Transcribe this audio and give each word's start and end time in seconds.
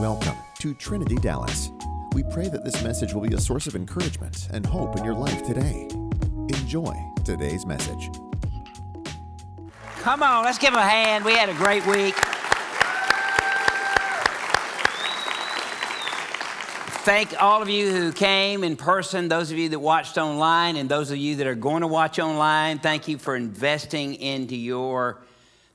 Welcome 0.00 0.36
to 0.60 0.74
Trinity 0.74 1.16
Dallas. 1.16 1.72
We 2.12 2.22
pray 2.22 2.48
that 2.50 2.64
this 2.64 2.84
message 2.84 3.12
will 3.14 3.22
be 3.22 3.34
a 3.34 3.40
source 3.40 3.66
of 3.66 3.74
encouragement 3.74 4.48
and 4.52 4.64
hope 4.64 4.96
in 4.96 5.04
your 5.04 5.14
life 5.14 5.42
today. 5.42 5.88
Enjoy 5.90 6.94
today's 7.24 7.66
message. 7.66 8.08
Come 9.96 10.22
on, 10.22 10.44
let's 10.44 10.58
give 10.58 10.74
a 10.74 10.80
hand. 10.80 11.24
We 11.24 11.32
had 11.32 11.48
a 11.48 11.54
great 11.54 11.84
week. 11.84 12.14
Thank 17.04 17.42
all 17.42 17.60
of 17.60 17.68
you 17.68 17.90
who 17.90 18.12
came 18.12 18.62
in 18.62 18.76
person, 18.76 19.26
those 19.26 19.50
of 19.50 19.58
you 19.58 19.70
that 19.70 19.80
watched 19.80 20.16
online, 20.16 20.76
and 20.76 20.88
those 20.88 21.10
of 21.10 21.16
you 21.16 21.34
that 21.36 21.48
are 21.48 21.56
going 21.56 21.80
to 21.80 21.88
watch 21.88 22.20
online. 22.20 22.78
Thank 22.78 23.08
you 23.08 23.18
for 23.18 23.34
investing 23.34 24.14
into 24.14 24.54
your, 24.54 25.24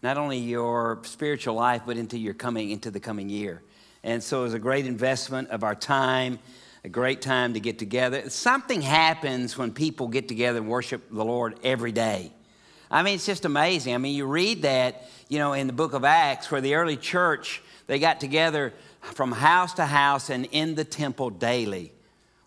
not 0.01 0.17
only 0.17 0.37
your 0.37 1.01
spiritual 1.03 1.55
life, 1.55 1.81
but 1.85 1.97
into 1.97 2.17
your 2.17 2.33
coming, 2.33 2.69
into 2.69 2.89
the 2.89 3.01
coming 3.01 3.27
year. 3.27 3.63
And 4.03 4.21
so 4.21 4.41
it 4.41 4.43
was 4.43 4.53
a 4.53 4.59
great 4.59 4.85
investment 4.85 5.49
of 5.49 5.63
our 5.63 5.75
time, 5.75 6.39
a 6.83 6.89
great 6.89 7.21
time 7.21 7.53
to 7.53 7.59
get 7.59 7.79
together. 7.79 8.29
Something 8.29 8.81
happens 8.81 9.57
when 9.57 9.71
people 9.71 10.07
get 10.09 10.27
together 10.27 10.59
and 10.59 10.67
worship 10.67 11.09
the 11.09 11.23
Lord 11.23 11.57
every 11.63 11.91
day. 11.91 12.33
I 12.91 13.01
mean, 13.01 13.15
it's 13.15 13.25
just 13.25 13.45
amazing. 13.45 13.95
I 13.95 13.97
mean, 13.97 14.15
you 14.15 14.25
read 14.25 14.63
that, 14.63 15.09
you 15.29 15.39
know, 15.39 15.53
in 15.53 15.67
the 15.67 15.73
book 15.73 15.93
of 15.93 16.03
Acts, 16.03 16.51
where 16.51 16.61
the 16.61 16.75
early 16.75 16.97
church, 16.97 17.61
they 17.87 17.97
got 17.97 18.19
together 18.19 18.73
from 19.01 19.31
house 19.31 19.73
to 19.75 19.85
house 19.85 20.29
and 20.29 20.45
in 20.51 20.75
the 20.75 20.83
temple 20.83 21.29
daily, 21.29 21.91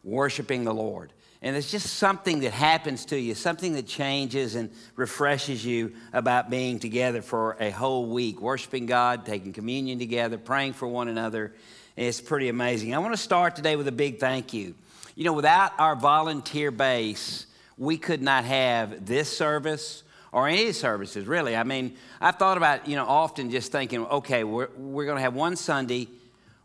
worshiping 0.04 0.64
the 0.64 0.74
Lord. 0.74 1.12
And 1.42 1.54
it's 1.54 1.70
just 1.70 1.94
something 1.94 2.40
that 2.40 2.52
happens 2.52 3.04
to 3.06 3.20
you, 3.20 3.34
something 3.34 3.74
that 3.74 3.86
changes 3.86 4.54
and 4.54 4.70
refreshes 4.96 5.64
you 5.64 5.92
about 6.12 6.50
being 6.50 6.78
together 6.78 7.22
for 7.22 7.56
a 7.60 7.70
whole 7.70 8.06
week, 8.06 8.40
worshiping 8.40 8.86
God, 8.86 9.26
taking 9.26 9.52
communion 9.52 9.98
together, 9.98 10.38
praying 10.38 10.72
for 10.72 10.88
one 10.88 11.08
another. 11.08 11.52
It's 11.94 12.20
pretty 12.20 12.48
amazing. 12.48 12.94
I 12.94 12.98
want 12.98 13.12
to 13.12 13.20
start 13.20 13.54
today 13.56 13.76
with 13.76 13.88
a 13.88 13.92
big 13.92 14.18
thank 14.18 14.54
you. 14.54 14.74
You 15.14 15.24
know, 15.24 15.32
without 15.32 15.72
our 15.78 15.94
volunteer 15.94 16.70
base, 16.70 17.46
we 17.78 17.96
could 17.98 18.22
not 18.22 18.44
have 18.44 19.06
this 19.06 19.34
service 19.34 20.02
or 20.32 20.48
any 20.48 20.72
services, 20.72 21.26
really. 21.26 21.56
I 21.56 21.62
mean, 21.62 21.96
I've 22.20 22.36
thought 22.36 22.56
about, 22.56 22.88
you 22.88 22.96
know, 22.96 23.06
often 23.06 23.50
just 23.50 23.72
thinking, 23.72 24.04
okay, 24.06 24.44
we're, 24.44 24.68
we're 24.76 25.04
going 25.04 25.16
to 25.16 25.22
have 25.22 25.34
one 25.34 25.56
Sunday 25.56 26.08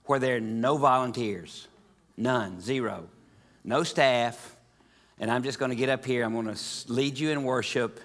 where 0.05 0.19
there 0.19 0.37
are 0.37 0.41
no 0.41 0.77
volunteers, 0.77 1.67
none, 2.17 2.59
zero, 2.59 3.07
no 3.63 3.83
staff, 3.83 4.57
and 5.21 5.29
I'm 5.29 5.43
just 5.43 5.59
going 5.59 5.69
to 5.69 5.75
get 5.75 5.87
up 5.87 6.03
here. 6.03 6.25
I'm 6.25 6.33
going 6.33 6.53
to 6.53 6.91
lead 6.91 7.19
you 7.19 7.29
in 7.29 7.43
worship. 7.43 7.99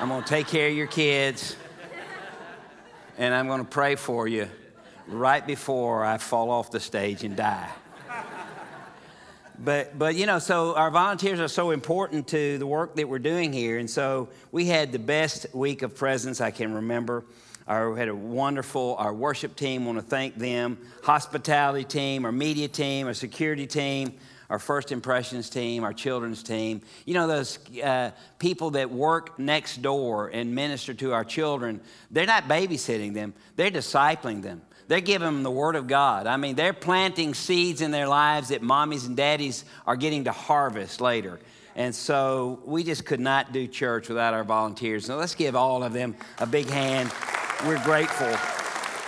I'm 0.00 0.08
going 0.08 0.24
to 0.24 0.28
take 0.28 0.48
care 0.48 0.68
of 0.68 0.74
your 0.74 0.88
kids, 0.88 1.54
and 3.16 3.32
I'm 3.32 3.46
going 3.46 3.60
to 3.60 3.70
pray 3.70 3.94
for 3.94 4.26
you 4.26 4.48
right 5.06 5.46
before 5.46 6.04
I 6.04 6.18
fall 6.18 6.50
off 6.50 6.72
the 6.72 6.80
stage 6.80 7.22
and 7.22 7.36
die. 7.36 7.70
But, 9.56 9.96
but 9.96 10.16
you 10.16 10.26
know, 10.26 10.40
so 10.40 10.74
our 10.74 10.90
volunteers 10.90 11.38
are 11.38 11.46
so 11.46 11.70
important 11.70 12.26
to 12.28 12.58
the 12.58 12.66
work 12.66 12.96
that 12.96 13.08
we're 13.08 13.20
doing 13.20 13.52
here. 13.52 13.78
And 13.78 13.88
so 13.88 14.30
we 14.50 14.64
had 14.64 14.90
the 14.90 14.98
best 14.98 15.46
week 15.54 15.82
of 15.82 15.94
presence 15.94 16.40
I 16.40 16.50
can 16.50 16.74
remember. 16.74 17.24
Our, 17.68 17.92
we 17.92 17.98
had 18.00 18.08
a 18.08 18.14
wonderful, 18.14 18.96
our 18.98 19.14
worship 19.14 19.54
team, 19.54 19.84
want 19.84 19.98
to 19.98 20.02
thank 20.02 20.34
them, 20.34 20.78
hospitality 21.04 21.84
team, 21.84 22.24
our 22.24 22.32
media 22.32 22.66
team, 22.66 23.06
our 23.06 23.14
security 23.14 23.68
team, 23.68 24.14
our 24.52 24.58
first 24.58 24.92
impressions 24.92 25.48
team, 25.48 25.82
our 25.82 25.94
children's 25.94 26.42
team. 26.42 26.82
You 27.06 27.14
know, 27.14 27.26
those 27.26 27.58
uh, 27.82 28.10
people 28.38 28.72
that 28.72 28.90
work 28.90 29.38
next 29.38 29.80
door 29.80 30.28
and 30.28 30.54
minister 30.54 30.92
to 30.92 31.14
our 31.14 31.24
children, 31.24 31.80
they're 32.10 32.26
not 32.26 32.48
babysitting 32.48 33.14
them, 33.14 33.32
they're 33.56 33.70
discipling 33.70 34.42
them. 34.42 34.60
They're 34.88 35.00
giving 35.00 35.24
them 35.24 35.42
the 35.42 35.50
Word 35.50 35.74
of 35.74 35.86
God. 35.86 36.26
I 36.26 36.36
mean, 36.36 36.54
they're 36.54 36.74
planting 36.74 37.32
seeds 37.32 37.80
in 37.80 37.92
their 37.92 38.06
lives 38.06 38.48
that 38.48 38.60
mommies 38.60 39.06
and 39.06 39.16
daddies 39.16 39.64
are 39.86 39.96
getting 39.96 40.24
to 40.24 40.32
harvest 40.32 41.00
later. 41.00 41.40
And 41.74 41.94
so 41.94 42.60
we 42.66 42.84
just 42.84 43.06
could 43.06 43.20
not 43.20 43.52
do 43.52 43.66
church 43.66 44.10
without 44.10 44.34
our 44.34 44.44
volunteers. 44.44 45.06
So 45.06 45.16
let's 45.16 45.34
give 45.34 45.56
all 45.56 45.82
of 45.82 45.94
them 45.94 46.14
a 46.40 46.46
big 46.46 46.68
hand. 46.68 47.10
We're 47.64 47.82
grateful. 47.84 48.36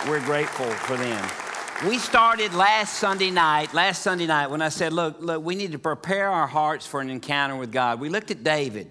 We're 0.09 0.25
grateful 0.25 0.71
for 0.71 0.97
them. 0.97 1.44
We 1.83 1.99
started 1.99 2.53
last 2.53 2.93
Sunday 2.99 3.31
night, 3.31 3.73
last 3.73 4.01
Sunday 4.01 4.25
night, 4.25 4.49
when 4.49 4.61
I 4.61 4.69
said, 4.69 4.93
look, 4.93 5.17
look, 5.19 5.43
we 5.43 5.55
need 5.55 5.73
to 5.73 5.77
prepare 5.79 6.29
our 6.29 6.47
hearts 6.47 6.87
for 6.87 7.01
an 7.01 7.09
encounter 7.09 7.57
with 7.57 7.71
God. 7.71 7.99
We 7.99 8.07
looked 8.07 8.31
at 8.31 8.45
David 8.45 8.89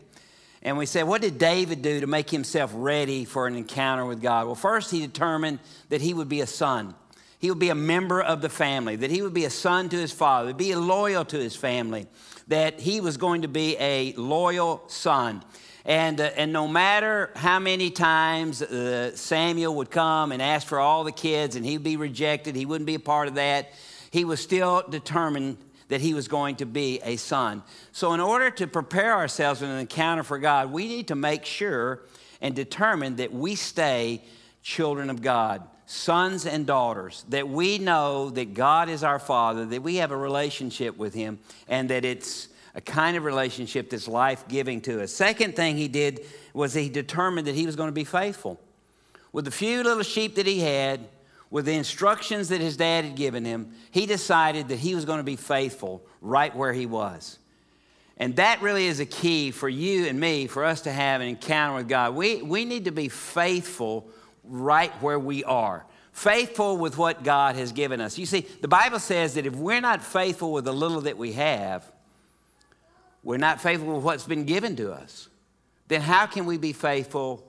and 0.60 0.76
we 0.76 0.84
said, 0.84 1.04
what 1.04 1.22
did 1.22 1.38
David 1.38 1.80
do 1.80 2.00
to 2.00 2.06
make 2.06 2.28
himself 2.28 2.70
ready 2.74 3.24
for 3.24 3.46
an 3.46 3.56
encounter 3.56 4.04
with 4.04 4.20
God? 4.20 4.44
Well, 4.46 4.54
first, 4.54 4.90
he 4.90 5.00
determined 5.00 5.60
that 5.88 6.02
he 6.02 6.12
would 6.12 6.28
be 6.28 6.42
a 6.42 6.46
son. 6.46 6.94
He 7.38 7.50
would 7.50 7.58
be 7.58 7.70
a 7.70 7.74
member 7.74 8.20
of 8.20 8.42
the 8.42 8.50
family, 8.50 8.96
that 8.96 9.10
he 9.10 9.22
would 9.22 9.34
be 9.34 9.46
a 9.46 9.50
son 9.50 9.88
to 9.88 9.96
his 9.96 10.12
father, 10.12 10.52
be 10.52 10.74
loyal 10.74 11.24
to 11.24 11.38
his 11.38 11.56
family, 11.56 12.06
that 12.48 12.80
he 12.80 13.00
was 13.00 13.16
going 13.16 13.42
to 13.42 13.48
be 13.48 13.78
a 13.78 14.12
loyal 14.12 14.82
son. 14.88 15.42
And, 15.86 16.20
uh, 16.20 16.30
and 16.36 16.52
no 16.52 16.66
matter 16.66 17.30
how 17.36 17.58
many 17.58 17.90
times 17.90 18.62
uh, 18.62 19.14
Samuel 19.14 19.74
would 19.76 19.90
come 19.90 20.32
and 20.32 20.40
ask 20.40 20.66
for 20.66 20.80
all 20.80 21.04
the 21.04 21.12
kids 21.12 21.56
and 21.56 21.64
he'd 21.64 21.82
be 21.82 21.96
rejected, 21.96 22.56
he 22.56 22.64
wouldn't 22.64 22.86
be 22.86 22.94
a 22.94 23.00
part 23.00 23.28
of 23.28 23.34
that, 23.34 23.72
he 24.10 24.24
was 24.24 24.40
still 24.40 24.82
determined 24.88 25.58
that 25.88 26.00
he 26.00 26.14
was 26.14 26.28
going 26.28 26.56
to 26.56 26.66
be 26.66 27.00
a 27.04 27.16
son. 27.16 27.62
So, 27.92 28.14
in 28.14 28.20
order 28.20 28.50
to 28.52 28.66
prepare 28.66 29.12
ourselves 29.12 29.60
for 29.60 29.66
an 29.66 29.78
encounter 29.78 30.22
for 30.22 30.38
God, 30.38 30.72
we 30.72 30.88
need 30.88 31.08
to 31.08 31.14
make 31.14 31.44
sure 31.44 32.00
and 32.40 32.54
determine 32.54 33.16
that 33.16 33.32
we 33.32 33.54
stay 33.54 34.22
children 34.62 35.10
of 35.10 35.20
God, 35.20 35.62
sons 35.86 36.46
and 36.46 36.66
daughters, 36.66 37.24
that 37.28 37.48
we 37.48 37.78
know 37.78 38.30
that 38.30 38.54
God 38.54 38.88
is 38.88 39.04
our 39.04 39.18
Father, 39.18 39.66
that 39.66 39.82
we 39.82 39.96
have 39.96 40.10
a 40.10 40.16
relationship 40.16 40.96
with 40.96 41.12
Him, 41.12 41.38
and 41.68 41.90
that 41.90 42.04
it's 42.04 42.48
a 42.74 42.80
kind 42.80 43.16
of 43.16 43.24
relationship 43.24 43.90
that's 43.90 44.08
life 44.08 44.46
giving 44.48 44.80
to 44.82 45.02
us. 45.02 45.12
Second 45.12 45.54
thing 45.54 45.76
he 45.76 45.88
did 45.88 46.24
was 46.52 46.74
he 46.74 46.88
determined 46.88 47.46
that 47.46 47.54
he 47.54 47.66
was 47.66 47.76
going 47.76 47.88
to 47.88 47.92
be 47.92 48.04
faithful. 48.04 48.60
With 49.32 49.44
the 49.44 49.50
few 49.50 49.82
little 49.82 50.02
sheep 50.02 50.34
that 50.36 50.46
he 50.46 50.60
had, 50.60 51.00
with 51.50 51.66
the 51.66 51.74
instructions 51.74 52.48
that 52.48 52.60
his 52.60 52.76
dad 52.76 53.04
had 53.04 53.14
given 53.14 53.44
him, 53.44 53.72
he 53.90 54.06
decided 54.06 54.68
that 54.68 54.78
he 54.78 54.94
was 54.94 55.04
going 55.04 55.18
to 55.18 55.24
be 55.24 55.36
faithful 55.36 56.04
right 56.20 56.54
where 56.54 56.72
he 56.72 56.86
was. 56.86 57.38
And 58.16 58.36
that 58.36 58.62
really 58.62 58.86
is 58.86 59.00
a 59.00 59.06
key 59.06 59.50
for 59.50 59.68
you 59.68 60.06
and 60.06 60.18
me, 60.18 60.46
for 60.46 60.64
us 60.64 60.82
to 60.82 60.92
have 60.92 61.20
an 61.20 61.28
encounter 61.28 61.76
with 61.76 61.88
God. 61.88 62.14
We, 62.14 62.42
we 62.42 62.64
need 62.64 62.84
to 62.84 62.92
be 62.92 63.08
faithful 63.08 64.08
right 64.44 64.92
where 65.02 65.18
we 65.18 65.42
are, 65.44 65.84
faithful 66.12 66.76
with 66.76 66.96
what 66.96 67.24
God 67.24 67.56
has 67.56 67.72
given 67.72 68.00
us. 68.00 68.18
You 68.18 68.26
see, 68.26 68.46
the 68.60 68.68
Bible 68.68 69.00
says 69.00 69.34
that 69.34 69.46
if 69.46 69.56
we're 69.56 69.80
not 69.80 70.02
faithful 70.02 70.52
with 70.52 70.64
the 70.64 70.72
little 70.72 71.02
that 71.02 71.16
we 71.16 71.32
have, 71.32 71.90
we're 73.24 73.38
not 73.38 73.60
faithful 73.60 73.94
with 73.94 74.04
what's 74.04 74.24
been 74.24 74.44
given 74.44 74.76
to 74.76 74.92
us, 74.92 75.28
then 75.88 76.02
how 76.02 76.26
can 76.26 76.46
we 76.46 76.58
be 76.58 76.72
faithful 76.72 77.44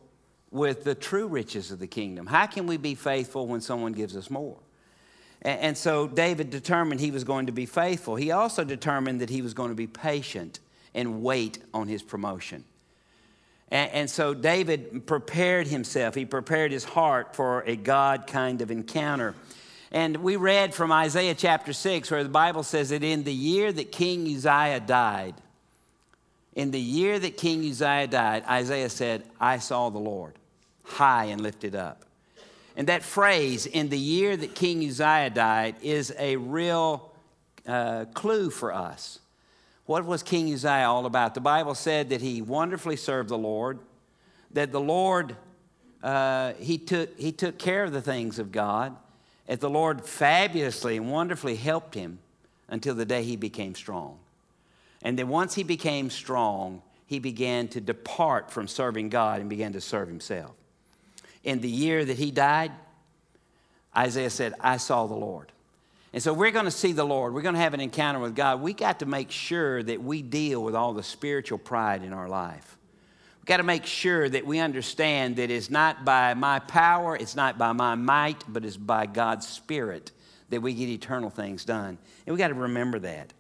with 0.50 0.86
the 0.86 0.96
true 0.96 1.28
riches 1.28 1.72
of 1.72 1.80
the 1.80 1.88
kingdom? 1.88 2.25
How 2.25 2.46
can 2.46 2.66
we 2.66 2.78
be 2.78 2.96
faithful 2.96 3.46
when 3.46 3.62
someone 3.62 3.91
gives 3.91 4.16
us 4.16 4.30
more? 4.30 4.58
And, 5.41 5.59
and 5.59 5.78
so 5.78 6.08
David 6.08 6.50
determined 6.50 7.02
he 7.02 7.12
was 7.12 7.24
going 7.24 7.47
to 7.47 7.52
be 7.52 7.66
faithful. 7.66 8.16
He 8.16 8.31
also 8.31 8.64
determined 8.64 9.22
that 9.22 9.30
he 9.30 9.41
was 9.41 9.53
going 9.53 9.69
to 9.69 9.75
be 9.75 9.88
patient 9.88 10.59
and 10.94 11.22
wait 11.22 11.59
on 11.74 11.88
his 11.88 12.02
promotion. 12.02 12.64
And, 13.69 13.91
and 13.91 14.09
so 14.09 14.34
David 14.34 15.06
prepared 15.06 15.68
himself, 15.68 16.16
he 16.16 16.25
prepared 16.25 16.72
his 16.72 16.85
heart 16.85 17.35
for 17.35 17.62
a 17.62 17.75
God 17.75 18.28
kind 18.28 18.62
of 18.62 18.72
encounter. 18.72 19.35
And 19.91 20.18
we 20.18 20.35
read 20.35 20.74
from 20.74 20.91
Isaiah 20.91 21.35
chapter 21.35 21.72
6, 21.72 22.12
where 22.12 22.24
the 22.24 22.30
Bible 22.30 22.64
says 22.64 22.90
that 22.90 23.03
in 23.03 23.24
the 23.24 23.34
year 23.34 23.72
that 23.72 23.91
King 23.91 24.25
Uzziah 24.25 24.81
died, 24.81 25.35
in 26.55 26.71
the 26.71 26.79
year 26.79 27.19
that 27.19 27.38
King 27.38 27.69
Uzziah 27.69 28.07
died, 28.07 28.43
Isaiah 28.45 28.89
said, 28.89 29.23
I 29.39 29.59
saw 29.59 29.89
the 29.89 29.99
Lord 29.99 30.33
high 30.83 31.25
and 31.25 31.41
lifted 31.41 31.75
up. 31.75 32.03
And 32.77 32.87
that 32.87 33.03
phrase, 33.03 33.66
in 33.66 33.90
the 33.90 33.97
year 33.97 34.35
that 34.35 34.55
King 34.55 34.85
Uzziah 34.85 35.29
died, 35.29 35.75
is 35.81 36.13
a 36.17 36.35
real 36.37 37.11
uh, 37.67 38.05
clue 38.13 38.49
for 38.49 38.73
us. 38.73 39.19
What 39.85 40.05
was 40.05 40.23
King 40.23 40.52
Uzziah 40.53 40.87
all 40.87 41.05
about? 41.05 41.35
The 41.35 41.41
Bible 41.41 41.75
said 41.75 42.09
that 42.09 42.22
he 42.22 42.41
wonderfully 42.41 42.96
served 42.96 43.29
the 43.29 43.37
Lord, 43.37 43.79
that 44.51 44.72
the 44.72 44.79
Lord, 44.79 45.35
uh, 46.03 46.53
he, 46.53 46.78
took, 46.78 47.17
he 47.19 47.31
took 47.31 47.58
care 47.58 47.84
of 47.84 47.91
the 47.91 48.01
things 48.01 48.40
of 48.40 48.51
God, 48.51 48.96
that 49.47 49.59
the 49.59 49.69
Lord 49.69 50.05
fabulously 50.05 50.97
and 50.97 51.11
wonderfully 51.11 51.55
helped 51.55 51.93
him 51.93 52.19
until 52.67 52.96
the 52.96 53.05
day 53.05 53.23
he 53.23 53.35
became 53.35 53.75
strong. 53.75 54.17
And 55.02 55.18
then 55.20 55.28
once 55.28 55.53
he 55.53 55.64
became 55.64 56.09
strong, 56.09 56.82
he 57.06 57.20
began 57.20 57.68
to 57.70 57.82
depart 57.82 58.52
from 58.52 58.68
serving 58.68 59.09
God 59.09 59.40
and 59.40 59.50
began 59.50 59.74
to 59.74 59.82
serve 59.82 60.08
himself. 60.08 60.56
In 61.44 61.62
the 61.62 61.70
year 61.70 62.03
that 62.03 62.18
he 62.18 62.32
died, 62.32 62.72
Isaiah 63.96 64.30
said, 64.30 64.53
I 64.59 64.78
saw 64.78 65.06
the 65.06 65.14
Lord. 65.14 65.52
And 66.12 66.24
so 66.24 66.34
we're 66.34 66.52
going 66.52 66.66
to 66.66 66.72
see 66.72 66.94
the 66.94 67.03
Lord. 67.03 67.34
We're 67.34 67.42
going 67.42 67.56
to 67.56 67.62
have 67.62 67.74
an 67.74 67.82
encounter 67.82 68.20
with 68.20 68.36
God. 68.36 68.62
We 68.62 68.74
got 68.74 69.00
to 69.00 69.06
make 69.06 69.32
sure 69.32 69.84
that 69.84 70.02
we 70.02 70.22
deal 70.22 70.64
with 70.64 70.74
all 70.74 70.94
the 70.94 71.03
spiritual 71.03 71.58
pride 71.58 72.03
in 72.03 72.14
our 72.14 72.30
life. 72.30 72.78
We've 73.40 73.47
got 73.47 73.58
to 73.58 73.64
make 73.64 73.86
sure 73.86 74.28
that 74.28 74.46
we 74.46 74.59
understand 74.59 75.36
that 75.36 75.52
it's 75.52 75.70
not 75.70 76.03
by 76.03 76.34
my 76.34 76.59
power, 76.59 77.16
it's 77.16 77.36
not 77.36 77.58
by 77.58 77.74
my 77.74 77.96
might, 77.96 78.44
but 78.47 78.66
it's 78.66 78.78
by 78.78 79.06
God's 79.06 79.47
Spirit 79.47 80.12
that 80.50 80.62
we 80.62 80.74
get 80.74 80.90
eternal 80.90 81.30
things 81.30 81.66
done. 81.66 81.97
And 82.26 82.34
we 82.34 82.40
got 82.40 82.47
to 82.47 82.53
remember 82.53 82.97
that. 83.00 83.34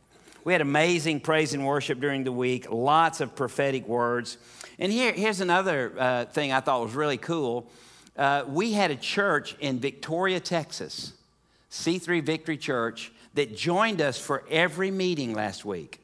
We 0.45 0.53
had 0.53 0.61
amazing 0.61 1.21
praise 1.21 1.55
and 1.55 1.65
worship 1.65 1.99
during 1.99 2.23
the 2.23 2.31
week, 2.31 2.71
lots 2.71 3.19
of 3.19 3.35
prophetic 3.35 3.87
words. 3.87 4.37
And 4.77 4.91
here, 4.91 5.11
here's 5.11 5.41
another 5.41 5.91
uh, 5.97 6.25
thing 6.25 6.53
I 6.53 6.59
thought 6.59 6.83
was 6.83 6.93
really 6.93 7.17
cool. 7.17 7.67
Uh, 8.15 8.43
we 8.47 8.71
had 8.71 8.91
a 8.91 8.95
church 8.95 9.55
in 9.59 9.79
Victoria, 9.79 10.39
Texas, 10.39 11.13
C3 11.71 12.23
Victory 12.23 12.57
Church, 12.57 13.11
that 13.33 13.57
joined 13.57 14.01
us 14.01 14.19
for 14.19 14.43
every 14.51 14.91
meeting 14.91 15.33
last 15.33 15.65
week. 15.65 15.99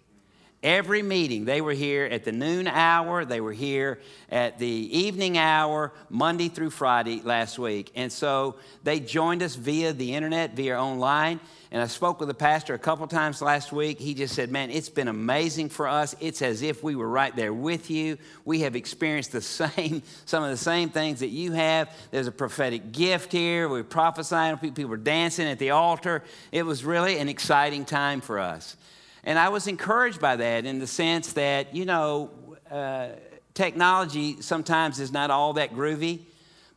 Every 0.63 1.01
meeting, 1.01 1.45
they 1.45 1.59
were 1.59 1.73
here 1.73 2.05
at 2.05 2.23
the 2.23 2.31
noon 2.31 2.67
hour, 2.67 3.25
they 3.25 3.41
were 3.41 3.51
here 3.53 3.99
at 4.29 4.59
the 4.59 4.67
evening 4.67 5.39
hour, 5.39 5.91
Monday 6.07 6.49
through 6.49 6.69
Friday 6.69 7.19
last 7.23 7.57
week. 7.57 7.91
And 7.95 8.11
so 8.11 8.57
they 8.83 8.99
joined 8.99 9.41
us 9.41 9.55
via 9.55 9.91
the 9.91 10.13
internet, 10.13 10.55
via 10.55 10.79
online. 10.79 11.39
And 11.71 11.81
I 11.81 11.87
spoke 11.87 12.19
with 12.19 12.27
the 12.27 12.35
pastor 12.35 12.75
a 12.75 12.79
couple 12.79 13.07
times 13.07 13.41
last 13.41 13.71
week. 13.71 13.97
He 13.97 14.13
just 14.13 14.35
said, 14.35 14.51
Man, 14.51 14.69
it's 14.69 14.89
been 14.89 15.07
amazing 15.07 15.69
for 15.69 15.87
us. 15.87 16.15
It's 16.19 16.43
as 16.43 16.61
if 16.61 16.83
we 16.83 16.95
were 16.95 17.09
right 17.09 17.35
there 17.35 17.53
with 17.53 17.89
you. 17.89 18.19
We 18.45 18.59
have 18.59 18.75
experienced 18.75 19.31
the 19.31 19.41
same, 19.41 20.03
some 20.25 20.43
of 20.43 20.51
the 20.51 20.57
same 20.57 20.89
things 20.89 21.21
that 21.21 21.29
you 21.29 21.53
have. 21.53 21.89
There's 22.11 22.27
a 22.27 22.31
prophetic 22.31 22.91
gift 22.91 23.31
here. 23.31 23.67
We're 23.67 23.83
prophesying, 23.83 24.57
people 24.57 24.85
were 24.85 24.97
dancing 24.97 25.47
at 25.47 25.57
the 25.57 25.71
altar. 25.71 26.23
It 26.51 26.67
was 26.67 26.85
really 26.85 27.17
an 27.17 27.29
exciting 27.29 27.85
time 27.85 28.21
for 28.21 28.37
us. 28.37 28.77
And 29.23 29.38
I 29.38 29.50
was 29.50 29.68
encouraged 29.68 30.19
by 30.19 30.35
that 30.35 30.65
in 30.65 30.79
the 30.79 30.88
sense 30.88 31.33
that, 31.33 31.75
you 31.75 31.85
know, 31.85 32.31
uh, 32.69 33.09
technology 33.53 34.41
sometimes 34.41 35.00
is 35.00 35.12
not 35.12 35.29
all 35.29 35.53
that 35.53 35.73
groovy, 35.73 36.21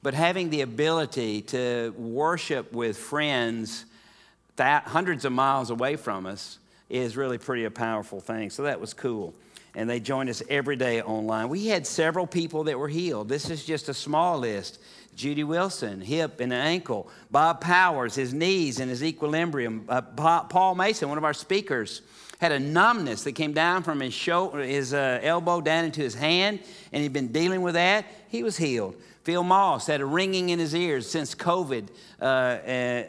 but 0.03 0.13
having 0.13 0.51
the 0.51 0.61
ability 0.61 1.43
to 1.43 1.95
worship 1.97 2.73
with 2.73 2.99
friends 2.99 3.87
that 4.57 4.85
hundreds 4.85 5.25
of 5.25 5.33
miles 5.33 5.71
away 5.71 5.97
from 5.97 6.27
us 6.27 6.59
is 6.91 7.17
really 7.17 7.39
pretty 7.39 7.65
a 7.65 7.71
powerful 7.71 8.21
thing. 8.21 8.51
So 8.51 8.65
that 8.65 8.81
was 8.81 8.93
cool. 8.93 9.35
And 9.75 9.91
they 9.91 9.99
joined 9.99 10.31
us 10.31 10.43
every 10.49 10.77
day 10.77 11.03
online. 11.03 11.49
We 11.49 11.67
had 11.67 11.87
several 11.87 12.27
people 12.27 12.65
that 12.65 12.79
were 12.79 12.89
healed. 12.89 13.29
This 13.29 13.51
is 13.51 13.65
just 13.65 13.89
a 13.89 13.95
small 13.95 14.39
list. 14.39 14.79
Judy 15.17 15.43
Wilson, 15.43 16.01
hip 16.01 16.41
and 16.41 16.53
ankle. 16.53 17.09
Bob 17.31 17.61
Powers, 17.61 18.15
his 18.15 18.33
knees 18.33 18.79
and 18.79 18.89
his 18.91 19.03
equilibrium. 19.03 19.85
Uh, 19.89 20.03
Paul 20.03 20.75
Mason, 20.75 21.09
one 21.09 21.19
of 21.19 21.25
our 21.25 21.35
speakers, 21.35 22.03
had 22.45 22.53
a 22.53 22.61
numbness 22.61 23.25
that 23.25 23.33
came 23.33 23.55
down 23.55 23.83
from 23.83 24.01
his, 24.01 24.13
shoulder, 24.13 24.59
his 24.59 24.93
uh, 24.93 25.19
elbow 25.23 25.63
down 25.63 25.87
into 25.87 26.03
his 26.03 26.15
hand, 26.15 26.61
and 26.93 27.03
he'd 27.03 27.11
been 27.11 27.33
dealing 27.33 27.63
with 27.63 27.73
that. 27.73 28.05
He 28.29 28.43
was 28.43 28.59
healed. 28.59 28.97
Phil 29.23 29.43
Moss 29.43 29.87
had 29.87 30.03
a 30.03 30.05
ringing 30.05 30.51
in 30.51 30.59
his 30.59 30.75
ears 30.75 31.11
since 31.11 31.35
COVID, 31.35 31.89
uh, 32.21 32.25
uh, 32.25 33.05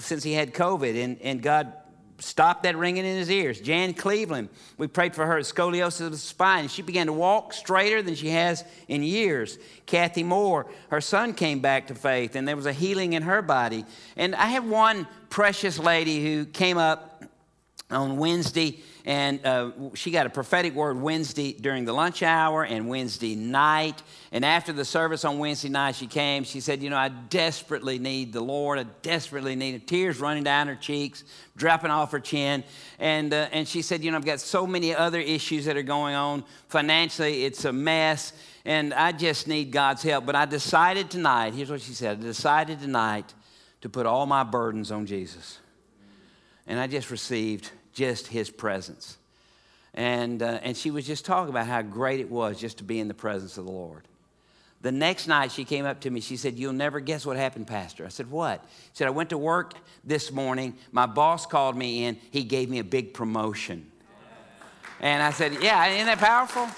since 0.00 0.22
he 0.22 0.34
had 0.34 0.52
COVID, 0.52 1.02
and, 1.02 1.18
and 1.22 1.40
God 1.40 1.72
stopped 2.18 2.64
that 2.64 2.76
ringing 2.76 3.06
in 3.06 3.16
his 3.16 3.30
ears. 3.30 3.58
Jan 3.58 3.94
Cleveland, 3.94 4.50
we 4.76 4.86
prayed 4.86 5.14
for 5.14 5.26
her 5.26 5.38
scoliosis 5.40 6.02
of 6.02 6.12
the 6.12 6.18
spine. 6.18 6.60
And 6.60 6.70
she 6.70 6.82
began 6.82 7.06
to 7.06 7.12
walk 7.12 7.52
straighter 7.52 8.02
than 8.02 8.14
she 8.14 8.28
has 8.28 8.64
in 8.86 9.02
years. 9.02 9.58
Kathy 9.86 10.22
Moore, 10.22 10.66
her 10.90 11.00
son 11.00 11.32
came 11.34 11.60
back 11.60 11.88
to 11.88 11.94
faith, 11.94 12.36
and 12.36 12.46
there 12.46 12.56
was 12.56 12.66
a 12.66 12.72
healing 12.72 13.14
in 13.14 13.22
her 13.22 13.42
body. 13.42 13.84
And 14.16 14.34
I 14.34 14.46
have 14.46 14.66
one 14.66 15.08
precious 15.30 15.78
lady 15.78 16.22
who 16.22 16.44
came 16.44 16.78
up 16.78 17.13
on 17.94 18.16
Wednesday, 18.16 18.78
and 19.06 19.44
uh, 19.44 19.70
she 19.94 20.10
got 20.10 20.24
a 20.24 20.30
prophetic 20.30 20.74
word 20.74 20.98
Wednesday 20.98 21.52
during 21.52 21.84
the 21.84 21.92
lunch 21.92 22.22
hour 22.22 22.64
and 22.64 22.88
Wednesday 22.88 23.34
night. 23.34 24.02
And 24.32 24.46
after 24.46 24.72
the 24.72 24.84
service 24.84 25.26
on 25.26 25.38
Wednesday 25.38 25.68
night, 25.68 25.94
she 25.94 26.06
came. 26.06 26.44
She 26.44 26.60
said, 26.60 26.82
You 26.82 26.88
know, 26.88 26.96
I 26.96 27.08
desperately 27.08 27.98
need 27.98 28.32
the 28.32 28.40
Lord. 28.40 28.78
I 28.78 28.86
desperately 29.02 29.56
need 29.56 29.86
tears 29.86 30.20
running 30.20 30.42
down 30.42 30.68
her 30.68 30.74
cheeks, 30.74 31.22
dropping 31.54 31.90
off 31.90 32.12
her 32.12 32.20
chin. 32.20 32.64
And, 32.98 33.34
uh, 33.34 33.48
and 33.52 33.68
she 33.68 33.82
said, 33.82 34.02
You 34.02 34.10
know, 34.10 34.16
I've 34.16 34.24
got 34.24 34.40
so 34.40 34.66
many 34.66 34.94
other 34.94 35.20
issues 35.20 35.66
that 35.66 35.76
are 35.76 35.82
going 35.82 36.14
on. 36.14 36.42
Financially, 36.68 37.44
it's 37.44 37.66
a 37.66 37.72
mess. 37.72 38.32
And 38.64 38.94
I 38.94 39.12
just 39.12 39.46
need 39.46 39.70
God's 39.70 40.02
help. 40.02 40.24
But 40.24 40.34
I 40.34 40.46
decided 40.46 41.10
tonight, 41.10 41.52
here's 41.52 41.70
what 41.70 41.82
she 41.82 41.92
said 41.92 42.18
I 42.18 42.22
decided 42.22 42.80
tonight 42.80 43.34
to 43.82 43.90
put 43.90 44.06
all 44.06 44.24
my 44.24 44.44
burdens 44.44 44.90
on 44.90 45.04
Jesus. 45.04 45.58
And 46.66 46.80
I 46.80 46.86
just 46.86 47.10
received 47.10 47.70
just 47.94 48.26
his 48.26 48.50
presence. 48.50 49.16
And, 49.94 50.42
uh, 50.42 50.58
and 50.62 50.76
she 50.76 50.90
was 50.90 51.06
just 51.06 51.24
talking 51.24 51.50
about 51.50 51.66
how 51.66 51.80
great 51.82 52.20
it 52.20 52.30
was 52.30 52.58
just 52.58 52.78
to 52.78 52.84
be 52.84 52.98
in 52.98 53.08
the 53.08 53.14
presence 53.14 53.56
of 53.56 53.64
the 53.64 53.70
Lord. 53.70 54.02
The 54.82 54.92
next 54.92 55.28
night, 55.28 55.50
she 55.50 55.64
came 55.64 55.86
up 55.86 56.00
to 56.00 56.10
me. 56.10 56.20
She 56.20 56.36
said, 56.36 56.58
You'll 56.58 56.74
never 56.74 57.00
guess 57.00 57.24
what 57.24 57.38
happened, 57.38 57.66
Pastor. 57.66 58.04
I 58.04 58.08
said, 58.08 58.30
What? 58.30 58.62
She 58.68 58.90
said, 58.98 59.06
I 59.06 59.12
went 59.12 59.30
to 59.30 59.38
work 59.38 59.72
this 60.04 60.30
morning. 60.30 60.74
My 60.92 61.06
boss 61.06 61.46
called 61.46 61.74
me 61.74 62.04
in. 62.04 62.18
He 62.30 62.44
gave 62.44 62.68
me 62.68 62.80
a 62.80 62.84
big 62.84 63.14
promotion. 63.14 63.90
And 65.00 65.22
I 65.22 65.30
said, 65.30 65.56
Yeah, 65.62 65.86
isn't 65.86 66.04
that 66.04 66.18
powerful? 66.18 66.68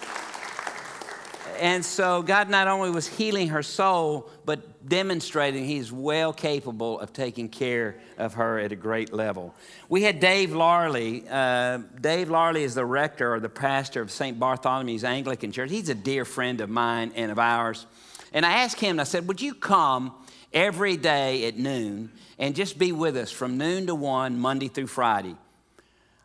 And 1.59 1.85
so 1.85 2.23
God 2.23 2.49
not 2.49 2.69
only 2.69 2.91
was 2.91 3.09
healing 3.09 3.49
her 3.49 3.63
soul, 3.63 4.31
but 4.45 4.76
demonstrating 4.89 5.65
He's 5.65 5.91
well 5.93 6.33
capable 6.33 7.01
of 7.01 7.13
taking 7.13 7.49
care 7.49 7.97
of 8.19 8.35
her 8.35 8.59
at 8.59 8.73
a 8.73 8.77
great 8.77 9.13
level. 9.13 9.55
We 9.89 10.03
had 10.03 10.21
Dave 10.21 10.53
Larley. 10.53 11.25
Uh, 11.29 11.79
Dave 12.01 12.31
Larley 12.31 12.63
is 12.63 12.75
the 12.75 12.85
rector 12.85 13.35
or 13.35 13.41
the 13.41 13.49
pastor 13.49 14.01
of 14.01 14.11
St. 14.11 14.39
Bartholomew's 14.39 15.05
Anglican 15.05 15.53
Church. 15.53 15.71
He's 15.71 15.89
a 15.89 15.95
dear 15.95 16.25
friend 16.25 16.61
of 16.61 16.71
mine 16.71 17.13
and 17.17 17.31
of 17.31 17.39
ours. 17.39 17.87
And 18.33 18.45
I 18.45 18.63
asked 18.63 18.81
him, 18.81 19.01
I 19.01 19.05
said, 19.05 19.27
Would 19.29 19.41
you 19.41 19.55
come 19.55 20.15
every 20.53 20.97
day 20.97 21.47
at 21.47 21.57
noon 21.57 22.11
and 22.39 22.55
just 22.55 22.79
be 22.79 22.93
with 22.93 23.17
us 23.17 23.31
from 23.31 23.59
noon 23.59 23.87
to 23.87 23.95
one, 23.95 24.39
Monday 24.39 24.69
through 24.69 24.89
Friday? 24.89 25.37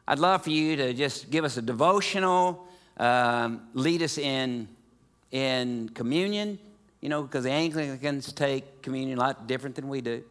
I'd 0.08 0.20
love 0.20 0.44
for 0.44 0.50
you 0.50 0.76
to 0.78 0.94
just 0.94 1.30
give 1.32 1.46
us 1.46 1.58
a 1.58 1.62
devotional, 1.62 2.68
um, 2.98 3.62
lead 3.74 4.02
us 4.02 4.18
in 4.18 4.68
in 5.32 5.90
communion, 5.90 6.60
you 7.02 7.10
know, 7.10 7.24
because 7.24 7.44
the 7.44 7.52
Anglicans 7.52 8.32
take 8.32 8.82
communion 8.82 9.18
a 9.18 9.22
lot 9.22 9.48
different 9.48 9.76
than 9.76 9.90
we 9.90 10.02
do. 10.02 10.24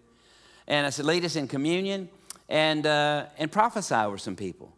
And 0.68 0.86
I 0.86 0.90
said, 0.90 1.04
lead 1.04 1.24
us 1.24 1.36
in 1.36 1.48
communion 1.48 2.08
and, 2.48 2.86
uh, 2.86 3.26
and 3.38 3.50
prophesy 3.50 3.94
over 3.94 4.18
some 4.18 4.36
people. 4.36 4.72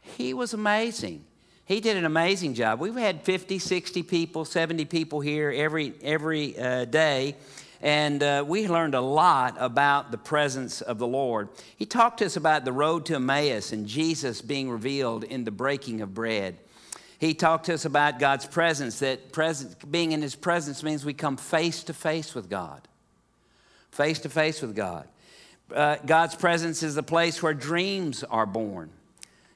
He 0.00 0.32
was 0.32 0.54
amazing. 0.54 1.24
He 1.66 1.80
did 1.80 1.96
an 1.96 2.04
amazing 2.04 2.54
job. 2.54 2.80
We've 2.80 2.94
had 2.94 3.22
50, 3.22 3.58
60 3.58 4.02
people, 4.04 4.44
70 4.44 4.84
people 4.86 5.20
here 5.20 5.52
every, 5.54 5.92
every 6.02 6.58
uh, 6.58 6.86
day. 6.86 7.36
And 7.82 8.22
uh, 8.22 8.44
we 8.46 8.68
learned 8.68 8.94
a 8.94 9.00
lot 9.00 9.56
about 9.58 10.10
the 10.10 10.18
presence 10.18 10.80
of 10.80 10.98
the 10.98 11.06
Lord. 11.06 11.50
He 11.76 11.84
talked 11.84 12.18
to 12.18 12.26
us 12.26 12.36
about 12.36 12.64
the 12.64 12.72
road 12.72 13.04
to 13.06 13.16
Emmaus 13.16 13.72
and 13.72 13.86
Jesus 13.86 14.40
being 14.40 14.70
revealed 14.70 15.24
in 15.24 15.44
the 15.44 15.50
breaking 15.50 16.00
of 16.00 16.14
bread. 16.14 16.56
He 17.18 17.34
talked 17.34 17.66
to 17.66 17.74
us 17.74 17.84
about 17.84 18.18
God's 18.18 18.46
presence, 18.46 18.98
that 18.98 19.32
presence, 19.32 19.74
being 19.90 20.12
in 20.12 20.22
His 20.22 20.34
presence 20.34 20.82
means 20.82 21.04
we 21.04 21.14
come 21.14 21.36
face 21.36 21.82
to 21.84 21.94
face 21.94 22.34
with 22.34 22.50
God. 22.50 22.86
Face 23.90 24.18
to 24.20 24.28
face 24.28 24.60
with 24.60 24.76
God. 24.76 25.08
Uh, 25.74 25.96
God's 26.04 26.34
presence 26.34 26.82
is 26.82 26.94
the 26.94 27.02
place 27.02 27.42
where 27.42 27.54
dreams 27.54 28.22
are 28.24 28.46
born. 28.46 28.90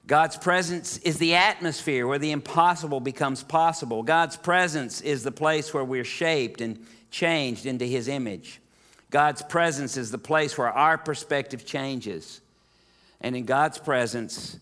God's 0.06 0.36
presence 0.36 0.98
is 0.98 1.18
the 1.18 1.34
atmosphere 1.34 2.06
where 2.06 2.18
the 2.18 2.32
impossible 2.32 3.00
becomes 3.00 3.44
possible. 3.44 4.02
God's 4.02 4.36
presence 4.36 5.00
is 5.02 5.22
the 5.22 5.30
place 5.30 5.72
where 5.72 5.84
we're 5.84 6.04
shaped 6.04 6.60
and 6.60 6.84
changed 7.10 7.66
into 7.66 7.84
His 7.84 8.08
image. 8.08 8.60
God's 9.10 9.42
presence 9.42 9.96
is 9.96 10.10
the 10.10 10.18
place 10.18 10.56
where 10.56 10.70
our 10.70 10.96
perspective 10.96 11.66
changes. 11.66 12.40
And 13.20 13.36
in 13.36 13.44
God's 13.44 13.78
presence, 13.78 14.58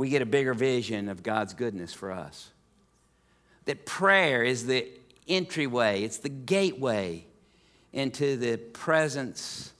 we 0.00 0.08
get 0.08 0.22
a 0.22 0.26
bigger 0.26 0.54
vision 0.54 1.10
of 1.10 1.22
God's 1.22 1.52
goodness 1.52 1.92
for 1.92 2.10
us. 2.10 2.48
That 3.66 3.84
prayer 3.84 4.42
is 4.42 4.64
the 4.64 4.88
entryway, 5.28 6.04
it's 6.04 6.16
the 6.16 6.30
gateway 6.30 7.26
into 7.92 8.38
the 8.38 8.56
presence 8.56 9.74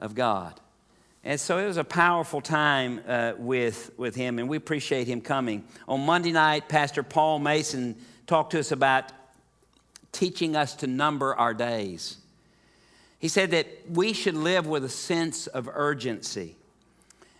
of 0.00 0.14
God. 0.14 0.58
And 1.24 1.38
so 1.38 1.58
it 1.58 1.66
was 1.66 1.76
a 1.76 1.84
powerful 1.84 2.40
time 2.40 3.02
uh, 3.06 3.34
with, 3.36 3.90
with 3.98 4.14
him, 4.14 4.38
and 4.38 4.48
we 4.48 4.56
appreciate 4.56 5.06
him 5.08 5.20
coming. 5.20 5.64
On 5.86 6.00
Monday 6.00 6.32
night, 6.32 6.70
Pastor 6.70 7.02
Paul 7.02 7.38
Mason 7.38 7.96
talked 8.26 8.52
to 8.52 8.60
us 8.60 8.72
about 8.72 9.12
teaching 10.10 10.56
us 10.56 10.74
to 10.76 10.86
number 10.86 11.34
our 11.34 11.52
days. 11.52 12.16
He 13.18 13.28
said 13.28 13.50
that 13.50 13.68
we 13.90 14.14
should 14.14 14.36
live 14.36 14.66
with 14.66 14.84
a 14.84 14.88
sense 14.88 15.48
of 15.48 15.68
urgency 15.70 16.56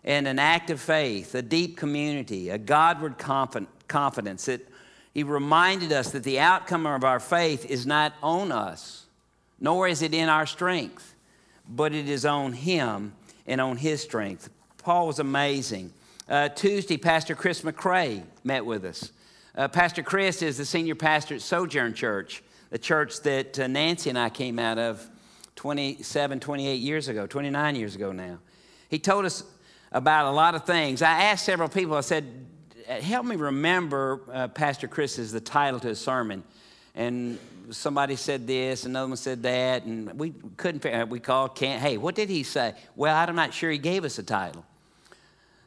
and 0.05 0.29
an 0.29 0.39
act 0.39 0.71
of 0.71 0.81
faith, 0.81 1.35
a 1.35 1.43
deep 1.43 1.77
community, 1.77 2.51
a 2.51 2.59
Godward 2.59 3.17
confidence. 3.19 4.45
That 4.47 4.69
he 5.15 5.23
reminded 5.23 5.93
us 5.93 6.11
that 6.11 6.25
the 6.25 6.41
outcome 6.41 6.87
of 6.87 7.05
our 7.05 7.21
faith 7.21 7.65
is 7.67 7.87
not 7.87 8.13
on 8.23 8.53
us, 8.53 9.07
nor 9.61 9.89
is 9.89 10.03
it 10.03 10.13
in 10.13 10.29
our 10.29 10.47
strength, 10.47 11.15
but 11.69 11.95
it 11.95 12.09
is 12.09 12.27
on 12.27 12.53
him 12.53 13.15
and 13.47 13.61
on 13.61 13.77
his 13.77 14.03
strength. 14.03 14.51
Paul 14.79 15.07
was 15.07 15.19
amazing. 15.19 15.93
Uh, 16.29 16.49
Tuesday, 16.49 16.97
Pastor 16.97 17.35
Chris 17.35 17.63
McCrae 17.63 18.23
met 18.45 18.67
with 18.67 18.85
us. 18.85 19.13
Uh, 19.57 19.69
pastor 19.69 20.03
Chris 20.03 20.43
is 20.43 20.59
the 20.59 20.65
senior 20.65 20.97
pastor 20.97 21.37
at 21.37 21.41
Sojourn 21.41 21.95
Church, 21.95 22.43
the 22.71 22.79
church 22.79 23.21
that 23.21 23.59
uh, 23.59 23.69
Nancy 23.69 24.11
and 24.11 24.19
I 24.19 24.29
came 24.29 24.59
out 24.59 24.79
of 24.79 25.09
27, 25.55 26.41
28 26.41 26.75
years 26.75 27.09
ago, 27.09 27.27
29 27.27 27.77
years 27.77 27.95
ago 27.95 28.11
now. 28.11 28.39
He 28.89 28.99
told 28.99 29.25
us 29.25 29.45
about 29.95 30.27
a 30.27 30.33
lot 30.33 30.55
of 30.57 30.67
things. 30.67 31.01
I 31.01 31.23
asked 31.23 31.47
several 31.47 31.69
people, 31.69 31.97
I 31.97 32.01
said, 32.01 32.27
help 32.87 33.25
me 33.25 33.37
remember 33.37 34.21
uh, 34.31 34.49
Pastor 34.49 34.89
Chris's, 34.89 35.31
the 35.33 35.41
title 35.41 35.79
to 35.81 35.89
his 35.89 36.01
sermon. 36.01 36.43
And 36.97 37.39
somebody 37.71 38.17
said 38.17 38.47
this, 38.47 38.85
another 38.85 39.07
one 39.07 39.17
said 39.17 39.45
that, 39.45 39.85
and 39.85 40.13
we 40.19 40.35
couldn't 40.57 40.81
figure 40.81 40.99
out. 40.99 41.09
We 41.09 41.21
called, 41.21 41.55
can't, 41.55 41.81
hey, 41.81 41.97
what 41.97 42.17
did 42.17 42.29
he 42.29 42.43
say? 42.43 42.75
Well, 42.97 43.17
I'm 43.17 43.37
not 43.37 43.55
sure 43.55 43.71
he 43.71 43.79
gave 43.79 44.05
us 44.05 44.19
a 44.19 44.23
title. 44.25 44.65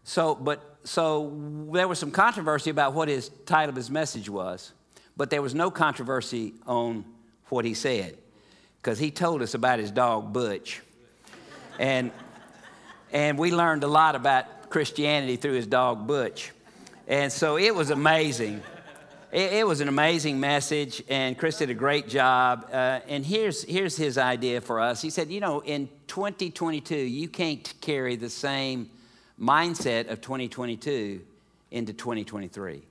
So, 0.04 0.36
but, 0.36 0.78
so 0.84 1.34
there 1.72 1.88
was 1.88 1.98
some 1.98 2.12
controversy 2.12 2.70
about 2.70 2.94
what 2.94 3.08
his 3.08 3.30
title 3.46 3.70
of 3.70 3.76
his 3.76 3.90
message 3.90 4.30
was, 4.30 4.74
but 5.16 5.30
there 5.30 5.42
was 5.42 5.56
no 5.56 5.72
controversy 5.72 6.54
on 6.68 7.06
what 7.48 7.64
he 7.64 7.74
said, 7.74 8.18
because 8.82 9.00
he 9.00 9.10
told 9.10 9.42
us 9.42 9.54
about 9.54 9.80
his 9.80 9.90
dog, 9.90 10.34
Butch. 10.34 10.82
And, 11.80 12.12
and 13.12 13.38
we 13.38 13.52
learned 13.52 13.84
a 13.84 13.88
lot 13.88 14.16
about 14.16 14.70
Christianity 14.70 15.36
through 15.36 15.54
his 15.54 15.68
dog, 15.68 16.08
Butch. 16.08 16.52
And 17.08 17.32
so 17.32 17.58
it 17.58 17.74
was 17.74 17.90
amazing. 17.90 18.62
It, 19.32 19.54
it, 19.54 19.68
was 19.68 19.82
an 19.82 19.88
amazing 19.88 20.40
message, 20.40 21.04
and 21.10 21.38
Chris 21.38 21.58
did 21.58 21.70
a 21.70 21.74
great 21.74 22.08
job. 22.08 22.70
Uh, 22.72 23.00
and 23.08 23.26
here's, 23.26 23.64
here's 23.64 23.96
his 23.96 24.18
idea 24.18 24.62
for 24.62 24.80
us. 24.80 25.02
He 25.02 25.10
said, 25.10 25.30
You 25.30 25.40
know, 25.40 25.62
in 25.62 25.90
2022, 26.08 26.96
you 26.96 27.30
can't 27.30 27.74
carry 27.82 28.16
the 28.16 28.30
same 28.30 28.90
mindset 29.40 30.10
of 30.10 30.22
2022 30.22 31.22
into 31.72 31.94
2023. 31.94 32.82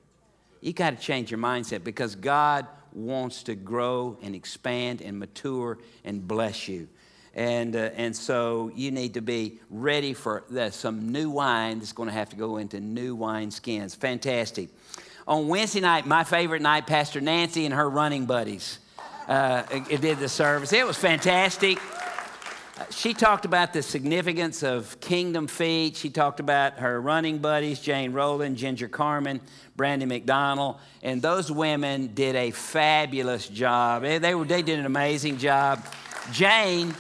You 0.61 0.73
got 0.73 0.91
to 0.91 0.97
change 0.97 1.31
your 1.31 1.41
mindset 1.41 1.85
because 1.85 2.15
God 2.15 2.67
wants 2.93 3.43
to 3.45 3.55
grow 3.55 4.19
and 4.23 4.35
expand 4.35 5.03
and 5.03 5.19
mature 5.19 5.79
and 6.05 6.27
bless 6.27 6.69
you. 6.69 6.89
And, 7.37 7.77
uh, 7.77 7.91
and 7.97 8.17
so 8.17 8.73
you 8.75 8.91
need 8.91 9.15
to 9.15 9.21
be 9.21 9.61
ready 9.69 10.15
for 10.15 10.43
some 10.71 11.13
new 11.13 11.29
wine 11.29 11.79
that's 11.79 11.93
going 11.93 12.09
to 12.09 12.15
have 12.15 12.31
to 12.31 12.37
go 12.37 12.57
into 12.57 12.81
new 12.81 13.15
wine 13.15 13.51
skins. 13.51 13.95
Fantastic. 13.95 14.71
On 15.29 15.47
Wednesday 15.47 15.81
night, 15.81 16.07
my 16.07 16.25
favorite 16.25 16.63
night, 16.63 16.87
Pastor 16.87 17.21
Nancy 17.21 17.67
and 17.67 17.75
her 17.75 17.91
running 17.91 18.25
buddies 18.25 18.79
uh, 19.29 19.63
did 19.89 20.19
the 20.19 20.31
service. 20.31 20.73
It 20.73 20.87
was 20.87 20.97
fantastic. 20.97 21.79
She 22.91 23.13
talked 23.13 23.45
about 23.45 23.75
the 23.75 23.83
significance 23.83 24.63
of 24.63 24.99
Kingdom 25.01 25.47
Feet. 25.47 25.97
She 25.97 26.09
talked 26.09 26.41
about 26.41 26.79
her 26.79 26.99
running 27.01 27.39
buddies, 27.39 27.81
Jane 27.81 28.13
Rowland, 28.13 28.57
Ginger 28.57 28.89
Carmen, 28.89 29.41
Brandy 29.77 30.07
McDonald, 30.07 30.77
and 31.03 31.21
those 31.21 31.51
women 31.53 32.15
did 32.15 32.35
a 32.35 32.51
fabulous 32.51 33.47
job. 33.47 34.03
They, 34.03 34.35
were, 34.35 34.45
they 34.45 34.63
did 34.63 34.79
an 34.79 34.87
amazing 34.87 35.37
job. 35.37 35.85
Jane 36.33 36.95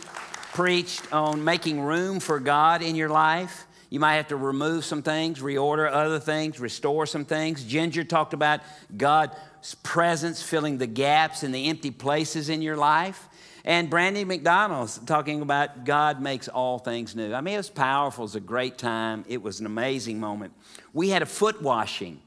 preached 0.56 1.12
on 1.12 1.44
making 1.44 1.78
room 1.78 2.18
for 2.18 2.40
God 2.40 2.80
in 2.80 2.96
your 2.96 3.10
life. 3.10 3.66
You 3.90 4.00
might 4.00 4.14
have 4.14 4.28
to 4.28 4.36
remove 4.36 4.86
some 4.86 5.02
things, 5.02 5.40
reorder 5.40 5.92
other 5.92 6.18
things, 6.18 6.58
restore 6.58 7.04
some 7.04 7.26
things. 7.26 7.62
Ginger 7.62 8.04
talked 8.04 8.32
about 8.32 8.60
God's 8.96 9.74
presence 9.82 10.40
filling 10.40 10.78
the 10.78 10.86
gaps 10.86 11.42
and 11.42 11.54
the 11.54 11.68
empty 11.68 11.90
places 11.90 12.48
in 12.48 12.62
your 12.62 12.74
life. 12.74 13.28
And 13.66 13.90
Brandy 13.90 14.24
McDonald's 14.24 14.96
talking 14.96 15.42
about 15.42 15.84
God 15.84 16.22
makes 16.22 16.48
all 16.48 16.78
things 16.78 17.14
new. 17.14 17.34
I 17.34 17.42
mean, 17.42 17.52
it 17.52 17.58
was 17.58 17.68
powerful. 17.68 18.22
It 18.22 18.28
was 18.28 18.36
a 18.36 18.40
great 18.40 18.78
time. 18.78 19.26
It 19.28 19.42
was 19.42 19.60
an 19.60 19.66
amazing 19.66 20.20
moment. 20.20 20.54
We 20.94 21.10
had 21.10 21.20
a 21.20 21.26
foot 21.26 21.60
washing. 21.60 22.22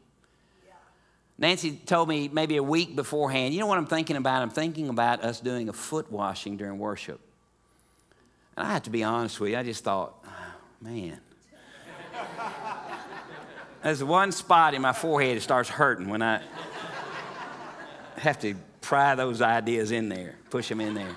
Nancy 1.40 1.72
told 1.84 2.08
me 2.08 2.28
maybe 2.28 2.58
a 2.58 2.64
week 2.64 2.96
beforehand, 2.96 3.56
you 3.56 3.60
know 3.60 3.66
what 3.66 3.80
I'm 3.80 3.88
thinking 3.88 4.18
about? 4.18 4.44
I'm 4.44 4.52
thinking 4.52 4.90
about 4.90 5.24
us 5.24 5.40
doing 5.40 5.68
a 5.68 5.74
foot 5.74 6.12
washing 6.12 6.58
during 6.58 6.78
worship. 6.78 7.22
And 8.60 8.68
I 8.68 8.74
have 8.74 8.84
to 8.84 8.90
be 8.90 9.06
honest 9.06 9.40
with 9.40 9.52
you, 9.52 9.58
I 9.58 9.64
just 9.64 9.86
thought, 9.86 10.16
oh, 10.28 10.32
man, 10.82 11.18
there's 13.82 14.04
one 14.04 14.34
spot 14.34 14.74
in 14.74 14.82
my 14.82 14.92
forehead 14.92 15.38
that 15.38 15.42
starts 15.42 15.70
hurting 15.70 16.10
when 16.10 16.22
I 16.22 16.42
have 18.18 18.38
to 18.40 18.56
pry 18.82 19.16
those 19.16 19.42
ideas 19.42 19.92
in 19.92 20.10
there, 20.10 20.36
push 20.50 20.68
them 20.68 20.82
in 20.82 20.94
there. 20.94 21.16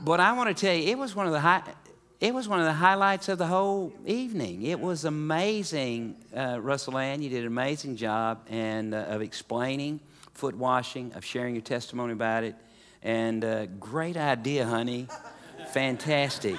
But 0.00 0.18
I 0.18 0.32
want 0.32 0.56
to 0.56 0.58
tell 0.58 0.74
you, 0.74 0.88
it 0.88 0.96
was 0.96 1.14
one 1.14 1.26
of 1.26 1.34
the 1.34 1.40
high, 1.40 1.62
it 2.20 2.32
was 2.32 2.48
one 2.48 2.58
of 2.58 2.64
the 2.64 2.72
highlights 2.72 3.28
of 3.28 3.36
the 3.36 3.46
whole 3.46 3.92
evening. 4.06 4.62
It 4.62 4.80
was 4.80 5.04
amazing, 5.04 6.16
uh, 6.34 6.58
Russell 6.58 6.96
Ann. 6.96 7.20
You 7.20 7.28
did 7.28 7.40
an 7.42 7.48
amazing 7.48 7.96
job 7.96 8.46
and 8.48 8.94
uh, 8.94 9.04
of 9.08 9.20
explaining 9.20 10.00
foot 10.32 10.54
washing, 10.54 11.12
of 11.12 11.22
sharing 11.22 11.54
your 11.54 11.60
testimony 11.60 12.14
about 12.14 12.44
it, 12.44 12.54
and 13.02 13.44
uh, 13.44 13.66
great 13.66 14.16
idea, 14.16 14.64
honey. 14.64 15.08
Fantastic. 15.76 16.56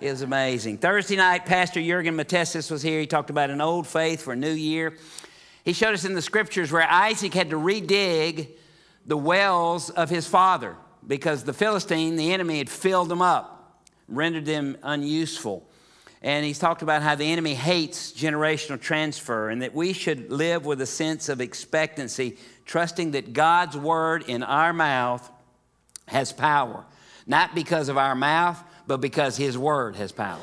It 0.00 0.12
was 0.12 0.22
amazing. 0.22 0.78
Thursday 0.78 1.16
night, 1.16 1.44
Pastor 1.44 1.82
Jurgen 1.82 2.16
Matthesius 2.16 2.70
was 2.70 2.82
here. 2.82 3.00
He 3.00 3.06
talked 3.08 3.28
about 3.28 3.50
an 3.50 3.60
old 3.60 3.84
faith 3.84 4.22
for 4.22 4.32
a 4.32 4.36
new 4.36 4.52
year. 4.52 4.96
He 5.64 5.72
showed 5.72 5.92
us 5.92 6.04
in 6.04 6.14
the 6.14 6.22
scriptures 6.22 6.70
where 6.70 6.88
Isaac 6.88 7.34
had 7.34 7.50
to 7.50 7.56
redig 7.56 8.50
the 9.06 9.16
wells 9.16 9.90
of 9.90 10.08
his 10.08 10.28
father 10.28 10.76
because 11.04 11.42
the 11.42 11.52
Philistine, 11.52 12.14
the 12.14 12.32
enemy, 12.32 12.58
had 12.58 12.70
filled 12.70 13.08
them 13.08 13.20
up, 13.20 13.82
rendered 14.06 14.44
them 14.44 14.76
unuseful. 14.84 15.68
And 16.22 16.46
he's 16.46 16.60
talked 16.60 16.82
about 16.82 17.02
how 17.02 17.16
the 17.16 17.32
enemy 17.32 17.54
hates 17.54 18.12
generational 18.12 18.80
transfer 18.80 19.48
and 19.48 19.62
that 19.62 19.74
we 19.74 19.92
should 19.92 20.30
live 20.30 20.64
with 20.64 20.80
a 20.80 20.86
sense 20.86 21.28
of 21.28 21.40
expectancy, 21.40 22.36
trusting 22.66 23.10
that 23.10 23.32
God's 23.32 23.76
word 23.76 24.26
in 24.28 24.44
our 24.44 24.72
mouth 24.72 25.28
has 26.06 26.32
power, 26.32 26.84
not 27.26 27.54
because 27.54 27.88
of 27.88 27.96
our 27.98 28.14
mouth, 28.14 28.62
but 28.86 29.00
because 29.00 29.36
His 29.36 29.56
Word 29.56 29.96
has 29.96 30.12
power. 30.12 30.40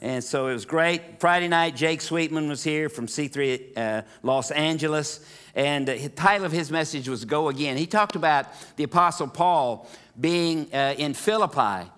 And 0.00 0.22
so 0.22 0.48
it 0.48 0.52
was 0.52 0.66
great. 0.66 1.20
Friday 1.20 1.48
night, 1.48 1.74
Jake 1.74 2.00
Sweetman 2.00 2.48
was 2.48 2.62
here 2.62 2.88
from 2.88 3.06
C3 3.06 3.76
uh, 3.76 4.02
Los 4.22 4.50
Angeles. 4.50 5.24
And 5.54 5.88
the 5.88 6.10
title 6.10 6.44
of 6.44 6.52
his 6.52 6.70
message 6.70 7.08
was 7.08 7.24
Go 7.24 7.48
Again. 7.48 7.78
He 7.78 7.86
talked 7.86 8.14
about 8.14 8.46
the 8.76 8.84
Apostle 8.84 9.26
Paul 9.26 9.88
being 10.20 10.72
uh, 10.72 10.94
in 10.98 11.14
Philippi 11.14 11.90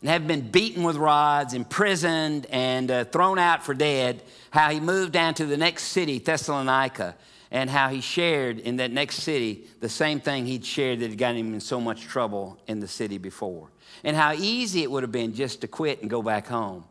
and 0.00 0.10
having 0.10 0.28
been 0.28 0.50
beaten 0.50 0.82
with 0.82 0.96
rods, 0.96 1.54
imprisoned, 1.54 2.46
and 2.50 2.90
uh, 2.90 3.04
thrown 3.04 3.38
out 3.38 3.64
for 3.64 3.72
dead. 3.72 4.22
How 4.50 4.70
he 4.70 4.78
moved 4.78 5.12
down 5.12 5.32
to 5.34 5.46
the 5.46 5.56
next 5.56 5.84
city, 5.84 6.18
Thessalonica, 6.18 7.16
and 7.50 7.70
how 7.70 7.88
he 7.88 8.00
shared 8.00 8.58
in 8.58 8.76
that 8.76 8.90
next 8.90 9.16
city 9.16 9.66
the 9.80 9.88
same 9.88 10.20
thing 10.20 10.46
he'd 10.46 10.64
shared 10.64 11.00
that 11.00 11.10
had 11.10 11.18
gotten 11.18 11.36
him 11.36 11.54
in 11.54 11.60
so 11.60 11.80
much 11.80 12.02
trouble 12.02 12.58
in 12.66 12.80
the 12.80 12.88
city 12.88 13.18
before 13.18 13.70
and 14.04 14.16
how 14.16 14.32
easy 14.32 14.82
it 14.82 14.90
would 14.90 15.02
have 15.02 15.12
been 15.12 15.34
just 15.34 15.60
to 15.62 15.68
quit 15.68 16.00
and 16.00 16.10
go 16.10 16.22
back 16.22 16.46
home. 16.46 16.84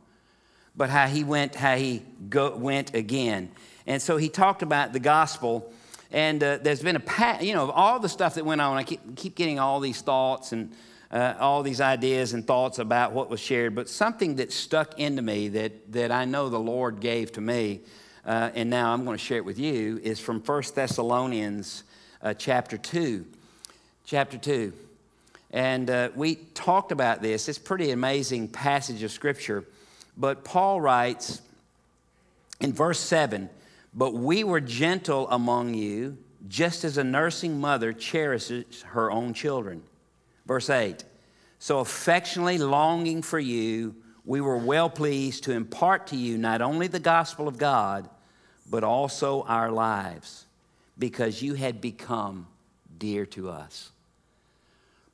But 0.76 0.90
how 0.90 1.08
he 1.08 1.24
went, 1.24 1.56
how 1.56 1.78
he 1.78 2.04
go, 2.30 2.56
went 2.56 2.94
again. 2.94 3.52
And 3.88 4.02
so 4.02 4.18
he 4.18 4.28
talked 4.28 4.62
about 4.62 4.94
the 4.94 5.00
gospel. 5.00 5.72
And 6.12 6.44
uh, 6.44 6.58
there's 6.58 6.82
been 6.82 6.98
a, 6.98 7.44
you 7.44 7.54
know, 7.54 7.64
of 7.64 7.70
all 7.70 8.00
the 8.00 8.10
stuff 8.10 8.36
that 8.36 8.46
went 8.46 8.62
on. 8.62 8.78
I 8.78 8.84
keep, 8.84 9.16
keep 9.16 9.36
getting 9.36 9.60
all 9.60 9.80
these 9.80 10.02
thoughts 10.02 10.52
and 10.52 10.74
uh, 11.12 11.36
all 11.40 11.64
these 11.64 11.80
ideas 11.80 12.34
and 12.34 12.46
thoughts 12.46 12.80
about 12.80 13.14
what 13.14 13.30
was 13.30 13.40
shared. 13.40 13.76
But 13.76 13.88
something 13.88 14.36
that 14.36 14.52
stuck 14.52 15.00
into 15.00 15.22
me 15.22 15.48
that, 15.50 15.92
that 15.94 16.12
I 16.12 16.26
know 16.26 16.50
the 16.50 16.60
Lord 16.60 17.00
gave 17.00 17.32
to 17.34 17.42
me, 17.42 17.82
uh, 18.25 18.50
and 18.55 18.70
now 18.70 18.91
I'm 18.91 19.05
going 19.05 19.17
to 19.17 19.24
share 19.24 19.38
it 19.38 19.46
with 19.46 19.60
you, 19.60 20.00
is 20.03 20.20
from 20.20 20.39
1 20.41 20.63
Thessalonians 20.74 21.84
uh, 22.24 22.34
chapter 22.34 22.77
2. 22.77 23.25
Chapter 24.05 24.38
2. 24.38 24.74
And 25.51 25.89
uh, 25.89 26.10
we 26.15 26.36
talked 26.36 26.91
about 26.91 27.22
this. 27.22 27.48
It's 27.48 27.60
pretty 27.60 27.91
amazing 27.91 28.48
passage 28.48 29.03
of 29.03 29.12
Scripture. 29.12 29.63
But 30.17 30.44
Paul 30.44 30.82
writes 30.82 31.41
in 32.60 32.74
verse 32.74 33.00
7 33.00 33.50
But 33.94 34.13
we 34.13 34.44
were 34.44 34.60
gentle 34.60 35.29
among 35.29 35.75
you, 35.75 36.17
just 36.48 36.84
as 36.84 36.98
a 36.98 37.03
nursing 37.03 37.60
mother 37.60 37.94
cherishes 37.94 38.82
her 38.88 39.12
own 39.12 39.36
children. 39.36 39.84
Verse 40.48 40.70
8 40.70 41.03
So 41.60 41.79
affectionately 41.79 42.58
longing 42.58 43.22
for 43.22 43.39
you, 43.39 43.96
we 44.25 44.41
were 44.41 44.58
well 44.58 44.89
pleased 44.89 45.44
to 45.44 45.51
impart 45.51 46.08
to 46.08 46.15
you 46.15 46.39
not 46.39 46.63
only 46.63 46.88
the 46.88 47.00
gospel 47.00 47.48
of 47.48 47.60
God, 47.60 48.10
but 48.70 48.84
also 48.84 49.44
our 49.44 49.72
lives, 49.72 50.46
because 50.98 51.42
you 51.42 51.54
had 51.54 51.82
become 51.82 52.48
dear 52.98 53.26
to 53.28 53.50
us. 53.50 53.92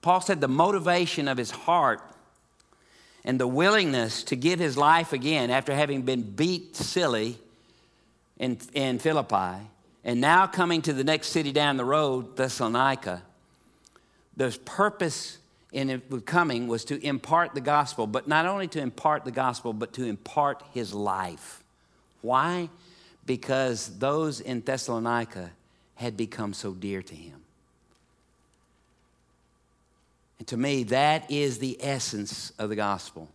Paul 0.01 0.21
said 0.21 0.41
the 0.41 0.47
motivation 0.47 1.27
of 1.27 1.37
his 1.37 1.51
heart 1.51 2.01
and 3.23 3.39
the 3.39 3.47
willingness 3.47 4.23
to 4.25 4.35
give 4.35 4.59
his 4.59 4.77
life 4.77 5.13
again 5.13 5.51
after 5.51 5.75
having 5.75 6.01
been 6.01 6.23
beat 6.23 6.75
silly 6.75 7.37
in, 8.39 8.57
in 8.73 8.97
Philippi 8.97 9.67
and 10.03 10.19
now 10.19 10.47
coming 10.47 10.81
to 10.83 10.93
the 10.93 11.03
next 11.03 11.27
city 11.27 11.51
down 11.51 11.77
the 11.77 11.85
road, 11.85 12.35
Thessalonica, 12.35 13.21
the 14.35 14.57
purpose 14.65 15.37
in 15.71 16.01
coming 16.25 16.67
was 16.67 16.83
to 16.85 17.05
impart 17.05 17.53
the 17.53 17.61
gospel, 17.61 18.07
but 18.07 18.27
not 18.27 18.45
only 18.45 18.67
to 18.69 18.81
impart 18.81 19.23
the 19.23 19.31
gospel, 19.31 19.73
but 19.73 19.93
to 19.93 20.03
impart 20.05 20.63
his 20.73 20.93
life. 20.93 21.63
Why? 22.21 22.69
Because 23.25 23.99
those 23.99 24.39
in 24.39 24.61
Thessalonica 24.61 25.51
had 25.95 26.17
become 26.17 26.53
so 26.53 26.73
dear 26.73 27.01
to 27.01 27.15
him. 27.15 27.41
And 30.39 30.47
to 30.47 30.57
me, 30.57 30.83
that 30.85 31.29
is 31.29 31.59
the 31.59 31.77
essence 31.79 32.51
of 32.57 32.69
the 32.69 32.75
gospel. 32.75 33.29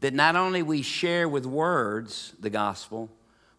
That 0.00 0.12
not 0.12 0.34
only 0.34 0.62
we 0.62 0.82
share 0.82 1.28
with 1.28 1.46
words 1.46 2.32
the 2.40 2.50
gospel, 2.50 3.08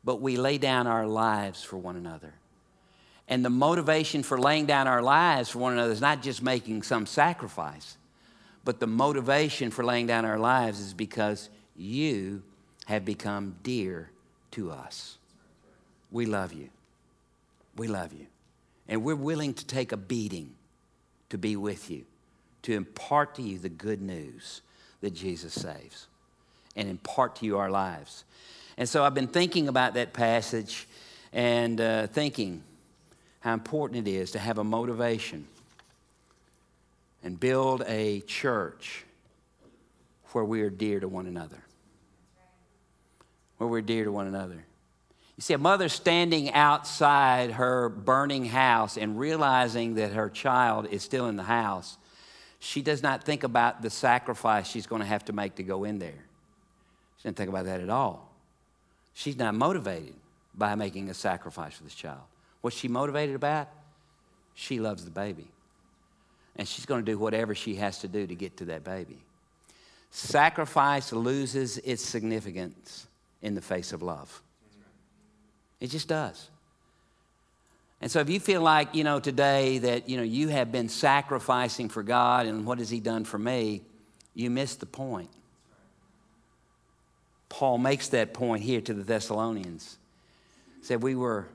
but 0.04 0.20
we 0.20 0.36
lay 0.36 0.58
down 0.58 0.86
our 0.86 1.08
lives 1.08 1.64
for 1.64 1.78
one 1.78 1.96
another. 1.96 2.34
And 3.30 3.46
the 3.46 3.50
motivation 3.50 4.24
for 4.24 4.38
laying 4.38 4.66
down 4.66 4.88
our 4.88 5.02
lives 5.02 5.50
for 5.50 5.60
one 5.60 5.72
another 5.72 5.94
is 5.94 6.02
not 6.02 6.22
just 6.22 6.42
making 6.42 6.84
some 6.84 7.06
sacrifice, 7.06 7.98
but 8.66 8.82
the 8.82 8.88
motivation 8.88 9.72
for 9.72 9.86
laying 9.86 10.08
down 10.08 10.26
our 10.26 10.38
lives 10.38 10.82
is 10.82 10.94
because 10.94 11.50
you 11.78 12.44
have 12.88 13.06
become 13.06 13.56
dear 13.64 14.10
to 14.52 14.72
us. 14.72 15.18
We 16.12 16.26
love 16.26 16.54
you. 16.54 16.70
We 17.78 17.88
love 17.88 18.14
you. 18.14 18.28
And 18.88 19.04
we're 19.04 19.16
willing 19.16 19.54
to 19.54 19.66
take 19.66 19.92
a 19.92 19.98
beating 19.98 20.56
to 21.30 21.38
be 21.38 21.56
with 21.56 21.90
you 21.90 22.06
to 22.64 22.74
impart 22.74 23.36
to 23.36 23.42
you 23.42 23.58
the 23.58 23.70
good 23.70 24.02
news 24.02 24.62
that 25.02 25.12
Jesus 25.12 25.54
saves 25.54 26.08
and 26.76 26.88
impart 26.88 27.38
to 27.38 27.46
you 27.46 27.58
our 27.58 27.70
lives. 27.70 28.24
And 28.78 28.88
so 28.88 29.04
I've 29.04 29.14
been 29.14 29.28
thinking 29.28 29.68
about 29.68 29.96
that 29.96 30.14
passage 30.14 30.88
and 31.34 31.80
uh, 31.82 32.08
thinking 32.08 32.64
how 33.40 33.54
important 33.54 34.08
it 34.08 34.12
is 34.12 34.32
to 34.32 34.40
have 34.40 34.58
a 34.58 34.64
motivation 34.64 35.48
and 37.24 37.40
build 37.40 37.84
a 37.88 38.22
church 38.22 39.06
where 40.32 40.46
we 40.46 40.62
are 40.62 40.70
dear 40.70 41.00
to 41.00 41.08
one 41.08 41.28
another. 41.28 41.62
Where 43.58 43.70
we're 43.70 43.82
dear 43.82 44.06
to 44.06 44.12
one 44.12 44.28
another. 44.28 44.64
You 45.38 45.42
see, 45.42 45.54
a 45.54 45.58
mother 45.58 45.90
standing 45.90 46.52
outside 46.54 47.52
her 47.52 47.90
burning 47.90 48.46
house 48.46 48.98
and 48.98 49.18
realizing 49.18 49.96
that 49.96 50.12
her 50.14 50.30
child 50.30 50.88
is 50.92 51.02
still 51.02 51.28
in 51.28 51.36
the 51.36 51.44
house 51.44 51.98
she 52.64 52.84
does 52.84 53.02
not 53.02 53.24
think 53.24 53.44
about 53.44 53.82
the 53.82 53.90
sacrifice 53.90 54.70
she's 54.70 54.86
going 54.86 55.02
to 55.02 55.08
have 55.08 55.26
to 55.26 55.34
make 55.34 55.56
to 55.56 55.64
go 55.64 55.84
in 55.84 55.98
there. 55.98 56.12
She 57.18 57.24
doesn't 57.24 57.36
think 57.36 57.50
about 57.50 57.66
that 57.66 57.82
at 57.82 57.90
all. 57.90 58.32
She's 59.16 59.36
not 59.36 59.56
motivated 59.56 60.14
by 60.54 60.76
making 60.76 61.10
a 61.10 61.16
sacrifice 61.16 61.74
for 61.74 61.84
this 61.84 61.96
child. 61.96 62.22
What's 62.62 62.78
she 62.78 62.88
motivated 62.88 63.36
about? 63.36 63.68
She 64.54 64.80
loves 64.80 65.04
the 65.04 65.10
baby. 65.10 65.48
And 66.56 66.68
she's 66.68 66.86
going 66.86 67.04
to 67.04 67.12
do 67.12 67.18
whatever 67.18 67.56
she 67.56 67.76
has 67.76 67.98
to 68.02 68.08
do 68.08 68.28
to 68.28 68.36
get 68.36 68.58
to 68.58 68.66
that 68.66 68.84
baby. 68.84 69.18
Sacrifice 70.12 71.12
loses 71.12 71.80
its 71.80 72.04
significance 72.04 73.08
in 73.42 73.56
the 73.56 73.62
face 73.62 73.92
of 73.92 74.04
love. 74.04 74.40
It 75.82 75.90
just 75.90 76.08
does. 76.08 76.50
And 78.00 78.10
so 78.10 78.20
if 78.20 78.30
you 78.30 78.40
feel 78.40 78.62
like, 78.62 78.96
you 78.96 79.04
know, 79.04 79.20
today 79.20 79.80
that, 79.80 80.08
you 80.08 80.16
know, 80.16 80.24
you 80.24 80.48
have 80.48 80.72
been 80.72 80.88
sacrificing 80.88 81.90
for 81.90 82.02
God 82.02 82.46
and 82.46 82.66
what 82.66 82.80
has 82.80 82.90
he 82.90 83.00
done 83.00 83.26
for 83.26 83.38
me, 83.38 83.82
you 84.34 84.50
missed 84.50 84.80
the 84.80 84.86
point. 84.86 85.30
Paul 87.50 87.78
makes 87.78 88.08
that 88.10 88.34
point 88.34 88.64
here 88.64 88.80
to 88.82 88.94
the 88.94 89.04
Thessalonians. 89.04 89.98
He 90.80 90.86
said 90.86 91.04
we 91.04 91.16
were 91.16 91.48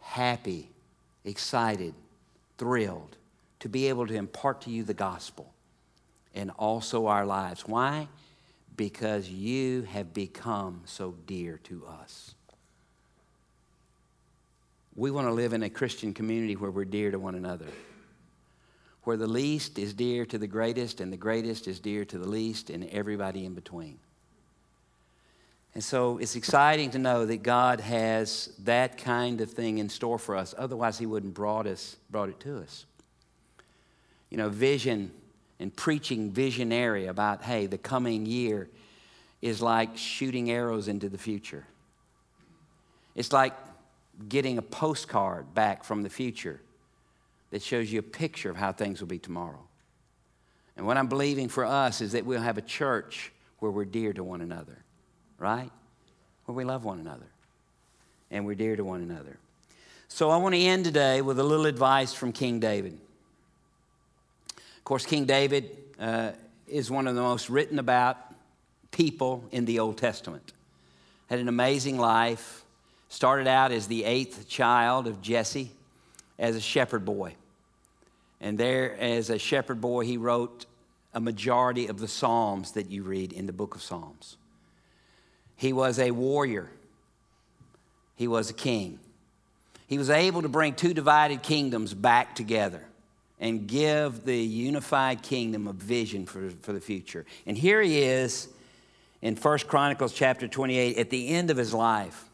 happy, 0.00 0.70
excited, 1.24 1.94
thrilled 2.56 3.16
to 3.58 3.68
be 3.68 3.88
able 3.88 4.06
to 4.06 4.14
impart 4.14 4.62
to 4.62 4.70
you 4.70 4.84
the 4.84 4.94
gospel 4.94 5.52
and 6.34 6.50
also 6.52 7.06
our 7.06 7.26
lives. 7.26 7.66
Why? 7.66 8.08
Because 8.76 9.28
you 9.28 9.82
have 9.82 10.14
become 10.14 10.82
so 10.86 11.14
dear 11.26 11.58
to 11.64 11.84
us. 12.02 12.34
We 14.96 15.10
want 15.10 15.28
to 15.28 15.32
live 15.32 15.52
in 15.52 15.62
a 15.62 15.70
Christian 15.70 16.12
community 16.12 16.56
where 16.56 16.70
we're 16.70 16.84
dear 16.84 17.10
to 17.10 17.18
one 17.18 17.34
another, 17.34 17.66
where 19.04 19.16
the 19.16 19.26
least 19.26 19.78
is 19.78 19.94
dear 19.94 20.26
to 20.26 20.36
the 20.36 20.46
greatest, 20.46 21.00
and 21.00 21.12
the 21.12 21.16
greatest 21.16 21.68
is 21.68 21.78
dear 21.78 22.04
to 22.04 22.18
the 22.18 22.28
least, 22.28 22.70
and 22.70 22.88
everybody 22.90 23.44
in 23.44 23.54
between. 23.54 23.98
And 25.74 25.84
so 25.84 26.18
it's 26.18 26.34
exciting 26.34 26.90
to 26.90 26.98
know 26.98 27.24
that 27.26 27.42
God 27.44 27.80
has 27.80 28.52
that 28.64 28.98
kind 28.98 29.40
of 29.40 29.52
thing 29.52 29.78
in 29.78 29.88
store 29.88 30.18
for 30.18 30.34
us. 30.34 30.54
Otherwise, 30.58 30.98
He 30.98 31.06
wouldn't 31.06 31.34
brought 31.34 31.66
us 31.66 31.96
brought 32.10 32.28
it 32.28 32.40
to 32.40 32.58
us. 32.58 32.86
You 34.30 34.36
know, 34.36 34.48
vision 34.48 35.12
and 35.60 35.74
preaching 35.74 36.32
visionary 36.32 37.06
about 37.06 37.42
hey, 37.42 37.66
the 37.66 37.78
coming 37.78 38.26
year 38.26 38.68
is 39.40 39.62
like 39.62 39.96
shooting 39.96 40.50
arrows 40.50 40.88
into 40.88 41.08
the 41.08 41.18
future. 41.18 41.64
It's 43.14 43.32
like 43.32 43.54
getting 44.28 44.58
a 44.58 44.62
postcard 44.62 45.54
back 45.54 45.84
from 45.84 46.02
the 46.02 46.10
future 46.10 46.60
that 47.50 47.62
shows 47.62 47.90
you 47.90 47.98
a 47.98 48.02
picture 48.02 48.50
of 48.50 48.56
how 48.56 48.72
things 48.72 49.00
will 49.00 49.08
be 49.08 49.18
tomorrow. 49.18 49.60
And 50.76 50.86
what 50.86 50.96
I'm 50.96 51.08
believing 51.08 51.48
for 51.48 51.64
us 51.64 52.00
is 52.00 52.12
that 52.12 52.24
we'll 52.24 52.40
have 52.40 52.58
a 52.58 52.62
church 52.62 53.32
where 53.58 53.70
we're 53.70 53.84
dear 53.84 54.12
to 54.12 54.24
one 54.24 54.40
another, 54.40 54.78
right? 55.38 55.70
Where 56.44 56.54
we 56.54 56.64
love 56.64 56.84
one 56.84 56.98
another 56.98 57.26
and 58.30 58.46
we're 58.46 58.54
dear 58.54 58.76
to 58.76 58.84
one 58.84 59.02
another. 59.02 59.38
So 60.08 60.30
I 60.30 60.36
want 60.38 60.54
to 60.54 60.60
end 60.60 60.84
today 60.84 61.22
with 61.22 61.38
a 61.38 61.44
little 61.44 61.66
advice 61.66 62.12
from 62.12 62.32
King 62.32 62.60
David. 62.60 62.98
Of 64.56 64.84
course, 64.84 65.06
King 65.06 65.24
David 65.24 65.76
uh, 66.00 66.32
is 66.66 66.90
one 66.90 67.06
of 67.06 67.14
the 67.14 67.20
most 67.20 67.50
written 67.50 67.78
about 67.78 68.16
people 68.90 69.44
in 69.52 69.66
the 69.66 69.78
Old 69.78 69.98
Testament. 69.98 70.52
Had 71.28 71.38
an 71.38 71.48
amazing 71.48 71.98
life, 71.98 72.64
Started 73.10 73.48
out 73.48 73.72
as 73.72 73.88
the 73.88 74.04
eighth 74.04 74.48
child 74.48 75.06
of 75.06 75.20
Jesse 75.20 75.72
as 76.38 76.56
a 76.56 76.60
shepherd 76.60 77.04
boy. 77.04 77.34
And 78.40 78.56
there, 78.56 78.96
as 78.98 79.28
a 79.28 79.38
shepherd 79.38 79.80
boy, 79.80 80.04
he 80.06 80.16
wrote 80.16 80.64
a 81.12 81.20
majority 81.20 81.88
of 81.88 81.98
the 81.98 82.06
Psalms 82.06 82.72
that 82.72 82.88
you 82.88 83.02
read 83.02 83.32
in 83.32 83.46
the 83.46 83.52
book 83.52 83.74
of 83.74 83.82
Psalms. 83.82 84.36
He 85.56 85.72
was 85.72 85.98
a 85.98 86.12
warrior, 86.12 86.70
he 88.16 88.26
was 88.28 88.48
a 88.48 88.54
king. 88.54 89.00
He 89.88 89.98
was 89.98 90.08
able 90.08 90.42
to 90.42 90.48
bring 90.48 90.74
two 90.74 90.94
divided 90.94 91.42
kingdoms 91.42 91.94
back 91.94 92.36
together 92.36 92.84
and 93.40 93.66
give 93.66 94.24
the 94.24 94.38
unified 94.38 95.20
kingdom 95.20 95.66
a 95.66 95.72
vision 95.72 96.26
for, 96.26 96.50
for 96.62 96.72
the 96.72 96.80
future. 96.80 97.26
And 97.44 97.58
here 97.58 97.82
he 97.82 98.02
is 98.02 98.46
in 99.20 99.34
1 99.34 99.58
Chronicles 99.66 100.12
chapter 100.12 100.46
28 100.46 100.96
at 100.96 101.10
the 101.10 101.30
end 101.30 101.50
of 101.50 101.56
his 101.56 101.74
life. 101.74 102.29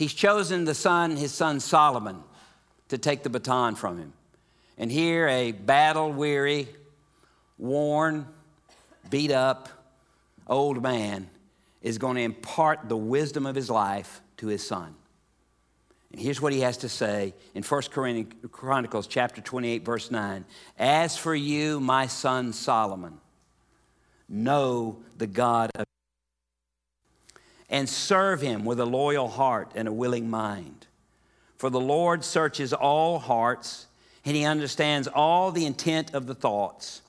He's 0.00 0.14
chosen 0.14 0.64
the 0.64 0.74
son, 0.74 1.14
his 1.14 1.30
son 1.30 1.60
Solomon, 1.60 2.22
to 2.88 2.96
take 2.96 3.22
the 3.22 3.28
baton 3.28 3.74
from 3.74 3.98
him. 3.98 4.14
And 4.78 4.90
here, 4.90 5.28
a 5.28 5.52
battle 5.52 6.10
weary, 6.10 6.68
worn, 7.58 8.26
beat 9.10 9.30
up 9.30 9.68
old 10.46 10.82
man 10.82 11.28
is 11.82 11.98
going 11.98 12.16
to 12.16 12.22
impart 12.22 12.88
the 12.88 12.96
wisdom 12.96 13.44
of 13.44 13.54
his 13.54 13.68
life 13.68 14.22
to 14.38 14.46
his 14.46 14.66
son. 14.66 14.94
And 16.12 16.18
here's 16.18 16.40
what 16.40 16.54
he 16.54 16.60
has 16.60 16.78
to 16.78 16.88
say 16.88 17.34
in 17.54 17.62
1 17.62 17.82
Chronicles 18.50 19.06
chapter 19.06 19.42
28 19.42 19.84
verse 19.84 20.10
9. 20.10 20.46
As 20.78 21.18
for 21.18 21.34
you, 21.34 21.78
my 21.78 22.06
son 22.06 22.54
Solomon, 22.54 23.20
know 24.30 25.02
the 25.18 25.26
God 25.26 25.70
of 25.74 25.84
and 27.70 27.88
serve 27.88 28.40
him 28.40 28.64
with 28.64 28.80
a 28.80 28.84
loyal 28.84 29.28
heart 29.28 29.70
and 29.76 29.86
a 29.86 29.92
willing 29.92 30.28
mind. 30.28 30.86
For 31.56 31.70
the 31.70 31.80
Lord 31.80 32.24
searches 32.24 32.72
all 32.72 33.20
hearts, 33.20 33.86
and 34.24 34.36
he 34.36 34.44
understands 34.44 35.06
all 35.06 35.52
the 35.52 35.64
intent 35.64 36.12
of 36.12 36.26
the 36.26 36.34
thoughts. 36.34 37.00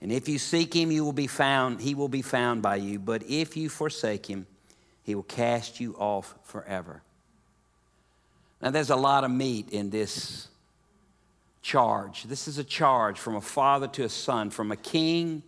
And 0.00 0.12
if 0.12 0.28
you 0.28 0.38
seek 0.38 0.74
him, 0.74 0.92
you 0.92 1.04
will 1.04 1.12
be 1.12 1.26
found, 1.26 1.80
he 1.80 1.94
will 1.94 2.08
be 2.08 2.22
found 2.22 2.60
by 2.60 2.76
you. 2.76 2.98
But 2.98 3.22
if 3.28 3.56
you 3.56 3.70
forsake 3.70 4.26
him, 4.26 4.46
he 5.02 5.14
will 5.14 5.22
cast 5.22 5.80
you 5.80 5.94
off 5.94 6.34
forever. 6.44 7.02
Now, 8.60 8.70
there's 8.70 8.90
a 8.90 8.96
lot 8.96 9.24
of 9.24 9.30
meat 9.30 9.70
in 9.70 9.90
this 9.90 10.48
charge. 11.62 12.24
This 12.24 12.46
is 12.46 12.58
a 12.58 12.64
charge 12.64 13.18
from 13.18 13.36
a 13.36 13.40
father 13.40 13.88
to 13.88 14.04
a 14.04 14.08
son, 14.08 14.50
from 14.50 14.70
a 14.70 14.76
king 14.76 15.42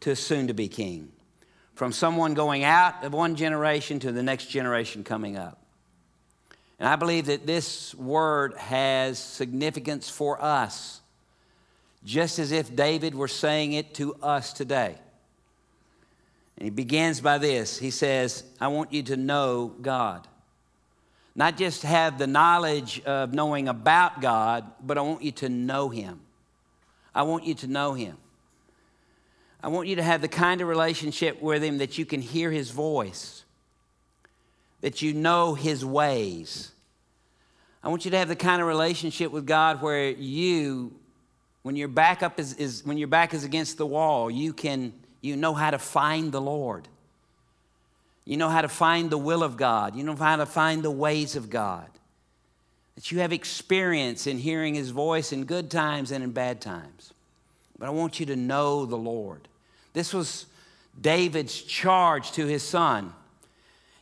to 0.00 0.10
a 0.10 0.16
soon 0.16 0.48
to 0.48 0.54
be 0.54 0.66
king 0.66 1.12
from 1.80 1.92
someone 1.92 2.34
going 2.34 2.62
out 2.62 3.02
of 3.04 3.14
one 3.14 3.34
generation 3.34 3.98
to 3.98 4.12
the 4.12 4.22
next 4.22 4.48
generation 4.48 5.02
coming 5.02 5.38
up. 5.38 5.56
And 6.78 6.86
I 6.86 6.96
believe 6.96 7.24
that 7.24 7.46
this 7.46 7.94
word 7.94 8.52
has 8.58 9.18
significance 9.18 10.10
for 10.10 10.44
us, 10.44 11.00
just 12.04 12.38
as 12.38 12.52
if 12.52 12.76
David 12.76 13.14
were 13.14 13.28
saying 13.28 13.72
it 13.72 13.94
to 13.94 14.14
us 14.16 14.52
today. 14.52 14.94
And 16.58 16.64
he 16.64 16.68
begins 16.68 17.22
by 17.22 17.38
this 17.38 17.78
He 17.78 17.90
says, 17.90 18.44
I 18.60 18.68
want 18.68 18.92
you 18.92 19.02
to 19.04 19.16
know 19.16 19.74
God. 19.80 20.28
Not 21.34 21.56
just 21.56 21.84
have 21.84 22.18
the 22.18 22.26
knowledge 22.26 23.00
of 23.04 23.32
knowing 23.32 23.68
about 23.68 24.20
God, 24.20 24.70
but 24.84 24.98
I 24.98 25.00
want 25.00 25.22
you 25.22 25.32
to 25.32 25.48
know 25.48 25.88
Him. 25.88 26.20
I 27.14 27.22
want 27.22 27.46
you 27.46 27.54
to 27.54 27.66
know 27.66 27.94
Him. 27.94 28.18
I 29.62 29.68
want 29.68 29.88
you 29.88 29.96
to 29.96 30.02
have 30.02 30.20
the 30.20 30.28
kind 30.28 30.60
of 30.60 30.68
relationship 30.68 31.40
with 31.42 31.62
Him 31.62 31.78
that 31.78 31.98
you 31.98 32.06
can 32.06 32.22
hear 32.22 32.50
His 32.50 32.70
voice, 32.70 33.44
that 34.80 35.02
you 35.02 35.12
know 35.12 35.54
His 35.54 35.84
ways. 35.84 36.72
I 37.82 37.88
want 37.88 38.04
you 38.04 38.10
to 38.10 38.18
have 38.18 38.28
the 38.28 38.36
kind 38.36 38.60
of 38.60 38.68
relationship 38.68 39.32
with 39.32 39.46
God 39.46 39.82
where 39.82 40.10
you, 40.10 40.92
when 41.62 41.76
your 41.76 41.88
back 41.88 42.22
up 42.22 42.38
is, 42.38 42.54
is 42.54 42.84
when 42.84 42.98
your 42.98 43.08
back 43.08 43.34
is 43.34 43.44
against 43.44 43.78
the 43.78 43.86
wall, 43.86 44.30
you 44.30 44.52
can 44.52 44.92
you 45.20 45.36
know 45.36 45.54
how 45.54 45.70
to 45.70 45.78
find 45.78 46.32
the 46.32 46.40
Lord. 46.40 46.88
You 48.24 48.36
know 48.36 48.48
how 48.48 48.62
to 48.62 48.68
find 48.68 49.10
the 49.10 49.18
will 49.18 49.42
of 49.42 49.56
God. 49.56 49.94
You 49.96 50.04
know 50.04 50.14
how 50.14 50.36
to 50.36 50.46
find 50.46 50.82
the 50.82 50.90
ways 50.90 51.36
of 51.36 51.50
God. 51.50 51.88
That 52.94 53.10
you 53.10 53.20
have 53.20 53.32
experience 53.32 54.26
in 54.26 54.38
hearing 54.38 54.74
His 54.74 54.90
voice 54.90 55.32
in 55.32 55.44
good 55.44 55.70
times 55.70 56.10
and 56.10 56.22
in 56.24 56.32
bad 56.32 56.60
times. 56.60 57.12
But 57.80 57.86
I 57.86 57.90
want 57.90 58.20
you 58.20 58.26
to 58.26 58.36
know 58.36 58.84
the 58.84 58.98
Lord. 58.98 59.48
This 59.94 60.12
was 60.12 60.46
David's 61.00 61.60
charge 61.62 62.30
to 62.32 62.46
his 62.46 62.62
son. 62.62 63.12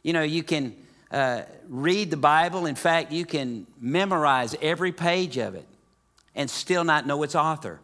You 0.03 0.13
know, 0.13 0.23
you 0.23 0.43
can 0.43 0.75
uh, 1.13 1.43
read 1.69 2.11
the 2.11 2.17
Bible. 2.17 2.67
In 2.67 2.75
fact, 2.75 3.13
you 3.13 3.25
can 3.25 3.69
memorize 3.81 4.57
every 4.61 4.91
page 4.91 5.39
of 5.39 5.55
it 5.55 5.67
and 6.35 6.51
still 6.51 6.83
not 6.83 7.07
know 7.07 7.23
its 7.23 7.37
author. 7.37 7.79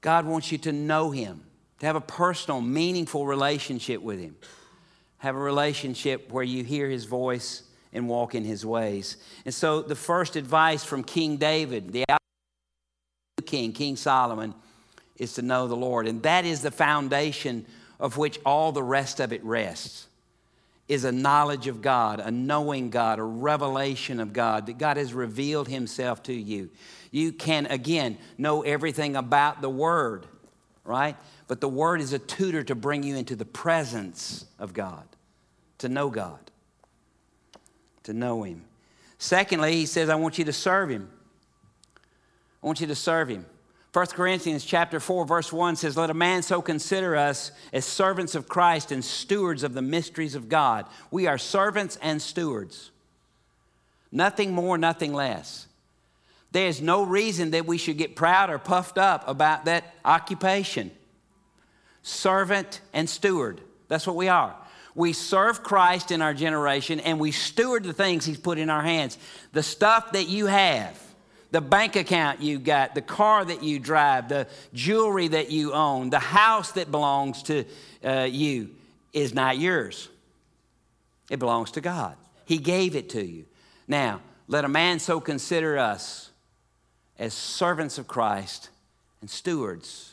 God 0.00 0.24
wants 0.24 0.52
you 0.52 0.58
to 0.58 0.72
know 0.72 1.10
Him, 1.10 1.42
to 1.80 1.86
have 1.86 1.96
a 1.96 2.00
personal, 2.00 2.60
meaningful 2.60 3.26
relationship 3.26 4.02
with 4.02 4.20
Him. 4.20 4.36
Have 5.18 5.34
a 5.34 5.40
relationship 5.40 6.30
where 6.30 6.44
you 6.44 6.62
hear 6.62 6.88
His 6.88 7.06
voice 7.06 7.62
and 7.92 8.08
walk 8.08 8.34
in 8.34 8.44
His 8.44 8.64
ways. 8.64 9.16
And 9.44 9.54
so, 9.54 9.82
the 9.82 9.96
first 9.96 10.36
advice 10.36 10.84
from 10.84 11.02
King 11.02 11.38
David, 11.38 11.92
the 11.92 12.04
king, 13.54 13.72
King 13.72 13.96
Solomon, 13.96 14.52
is 15.16 15.34
to 15.34 15.42
know 15.42 15.68
the 15.68 15.76
Lord. 15.76 16.08
And 16.08 16.22
that 16.24 16.44
is 16.44 16.62
the 16.62 16.72
foundation 16.72 17.64
of 18.00 18.16
which 18.16 18.40
all 18.44 18.72
the 18.72 18.82
rest 18.82 19.20
of 19.20 19.32
it 19.32 19.44
rests 19.44 20.08
is 20.88 21.04
a 21.04 21.12
knowledge 21.12 21.68
of 21.68 21.80
God, 21.80 22.18
a 22.20 22.30
knowing 22.30 22.90
God, 22.90 23.18
a 23.18 23.22
revelation 23.22 24.18
of 24.18 24.32
God, 24.32 24.66
that 24.66 24.76
God 24.76 24.96
has 24.96 25.14
revealed 25.14 25.68
Himself 25.68 26.22
to 26.24 26.32
you. 26.32 26.68
You 27.12 27.32
can, 27.32 27.66
again, 27.66 28.18
know 28.36 28.62
everything 28.62 29.14
about 29.14 29.62
the 29.62 29.70
Word, 29.70 30.26
right? 30.84 31.16
But 31.46 31.60
the 31.60 31.68
Word 31.68 32.00
is 32.00 32.12
a 32.12 32.18
tutor 32.18 32.64
to 32.64 32.74
bring 32.74 33.04
you 33.04 33.16
into 33.16 33.36
the 33.36 33.44
presence 33.44 34.44
of 34.58 34.74
God, 34.74 35.04
to 35.78 35.88
know 35.88 36.10
God, 36.10 36.50
to 38.02 38.12
know 38.12 38.42
Him. 38.42 38.64
Secondly, 39.16 39.74
He 39.74 39.86
says, 39.86 40.08
I 40.10 40.16
want 40.16 40.38
you 40.38 40.44
to 40.44 40.52
serve 40.52 40.90
Him. 40.90 41.08
I 42.64 42.66
want 42.66 42.80
you 42.80 42.86
to 42.86 42.94
serve 42.94 43.28
Him. 43.28 43.44
1 43.92 44.06
Corinthians 44.06 44.64
chapter 44.64 44.98
4 44.98 45.26
verse 45.26 45.52
1 45.52 45.76
says 45.76 45.98
let 45.98 46.08
a 46.08 46.14
man 46.14 46.42
so 46.42 46.62
consider 46.62 47.14
us 47.14 47.52
as 47.74 47.84
servants 47.84 48.34
of 48.34 48.48
Christ 48.48 48.90
and 48.90 49.04
stewards 49.04 49.62
of 49.62 49.74
the 49.74 49.82
mysteries 49.82 50.34
of 50.34 50.48
God. 50.48 50.86
We 51.10 51.26
are 51.26 51.36
servants 51.36 51.98
and 52.00 52.22
stewards. 52.22 52.90
Nothing 54.10 54.52
more, 54.52 54.78
nothing 54.78 55.12
less. 55.12 55.66
There's 56.52 56.80
no 56.80 57.04
reason 57.04 57.50
that 57.50 57.66
we 57.66 57.76
should 57.76 57.98
get 57.98 58.16
proud 58.16 58.48
or 58.48 58.58
puffed 58.58 58.96
up 58.96 59.28
about 59.28 59.66
that 59.66 59.94
occupation. 60.02 60.90
Servant 62.02 62.80
and 62.94 63.08
steward. 63.10 63.60
That's 63.88 64.06
what 64.06 64.16
we 64.16 64.28
are. 64.28 64.56
We 64.94 65.12
serve 65.12 65.62
Christ 65.62 66.10
in 66.10 66.22
our 66.22 66.32
generation 66.32 66.98
and 67.00 67.20
we 67.20 67.30
steward 67.30 67.84
the 67.84 67.92
things 67.92 68.24
He's 68.24 68.38
put 68.38 68.56
in 68.56 68.70
our 68.70 68.82
hands. 68.82 69.18
The 69.52 69.62
stuff 69.62 70.12
that 70.12 70.28
you 70.28 70.46
have 70.46 70.98
the 71.54 71.60
bank 71.60 71.94
account 71.94 72.42
you 72.42 72.58
got, 72.58 72.96
the 72.96 73.00
car 73.00 73.44
that 73.44 73.62
you 73.62 73.78
drive, 73.78 74.28
the 74.28 74.48
jewelry 74.72 75.28
that 75.28 75.52
you 75.52 75.72
own, 75.72 76.10
the 76.10 76.18
house 76.18 76.72
that 76.72 76.90
belongs 76.90 77.44
to 77.44 77.64
uh, 78.04 78.26
you 78.28 78.70
is 79.12 79.32
not 79.32 79.56
yours. 79.56 80.08
It 81.30 81.38
belongs 81.38 81.70
to 81.72 81.80
God. 81.80 82.16
He 82.44 82.58
gave 82.58 82.96
it 82.96 83.10
to 83.10 83.24
you. 83.24 83.44
Now, 83.86 84.20
let 84.48 84.64
a 84.64 84.68
man 84.68 84.98
so 84.98 85.20
consider 85.20 85.78
us 85.78 86.30
as 87.20 87.32
servants 87.32 87.98
of 87.98 88.08
Christ 88.08 88.70
and 89.20 89.30
stewards. 89.30 90.12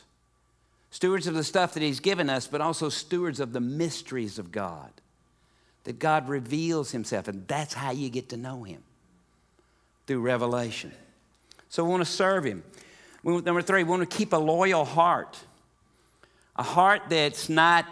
Stewards 0.92 1.26
of 1.26 1.34
the 1.34 1.42
stuff 1.42 1.74
that 1.74 1.82
He's 1.82 1.98
given 1.98 2.30
us, 2.30 2.46
but 2.46 2.60
also 2.60 2.88
stewards 2.88 3.40
of 3.40 3.52
the 3.52 3.60
mysteries 3.60 4.38
of 4.38 4.52
God. 4.52 4.92
That 5.82 5.98
God 5.98 6.28
reveals 6.28 6.92
Himself, 6.92 7.26
and 7.26 7.48
that's 7.48 7.74
how 7.74 7.90
you 7.90 8.10
get 8.10 8.28
to 8.28 8.36
know 8.36 8.62
Him 8.62 8.84
through 10.06 10.20
revelation. 10.20 10.92
So 11.72 11.82
we 11.82 11.90
want 11.90 12.04
to 12.04 12.10
serve 12.10 12.44
Him. 12.44 12.62
Number 13.24 13.62
three, 13.62 13.82
we 13.82 13.88
want 13.88 14.08
to 14.08 14.16
keep 14.16 14.34
a 14.34 14.36
loyal 14.36 14.84
heart, 14.84 15.38
a 16.54 16.62
heart 16.62 17.04
that's 17.08 17.48
not 17.48 17.86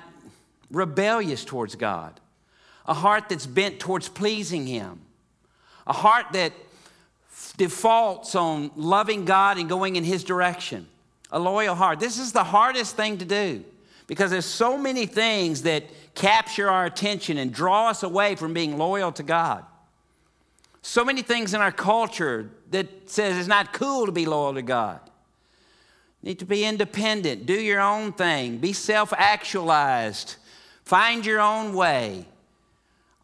rebellious 0.70 1.46
towards 1.46 1.76
God, 1.76 2.20
a 2.84 2.92
heart 2.92 3.30
that's 3.30 3.46
bent 3.46 3.80
towards 3.80 4.06
pleasing 4.06 4.66
Him, 4.66 5.00
a 5.86 5.94
heart 5.94 6.26
that 6.32 6.52
defaults 7.56 8.34
on 8.34 8.70
loving 8.76 9.24
God 9.24 9.56
and 9.56 9.66
going 9.66 9.96
in 9.96 10.04
His 10.04 10.24
direction. 10.24 10.86
A 11.32 11.38
loyal 11.38 11.74
heart. 11.74 12.00
This 12.00 12.18
is 12.18 12.32
the 12.32 12.44
hardest 12.44 12.96
thing 12.96 13.16
to 13.16 13.24
do 13.24 13.64
because 14.06 14.30
there's 14.30 14.44
so 14.44 14.76
many 14.76 15.06
things 15.06 15.62
that 15.62 15.84
capture 16.14 16.68
our 16.68 16.84
attention 16.84 17.38
and 17.38 17.50
draw 17.50 17.88
us 17.88 18.02
away 18.02 18.34
from 18.34 18.52
being 18.52 18.76
loyal 18.76 19.10
to 19.12 19.22
God. 19.22 19.64
So 20.82 21.02
many 21.02 21.22
things 21.22 21.54
in 21.54 21.62
our 21.62 21.72
culture 21.72 22.50
that 22.70 23.11
says 23.11 23.37
it's 23.37 23.48
not 23.48 23.72
cool 23.72 24.06
to 24.06 24.12
be 24.12 24.26
loyal 24.26 24.54
to 24.54 24.62
God. 24.62 25.00
You 26.22 26.28
need 26.28 26.38
to 26.40 26.44
be 26.44 26.64
independent, 26.64 27.46
do 27.46 27.54
your 27.54 27.80
own 27.80 28.12
thing, 28.12 28.59
be 28.59 28.72
self 28.72 29.12
actualized, 29.12 30.37
find 30.85 31.24
your 31.24 31.40
own 31.40 31.74
way. 31.74 32.26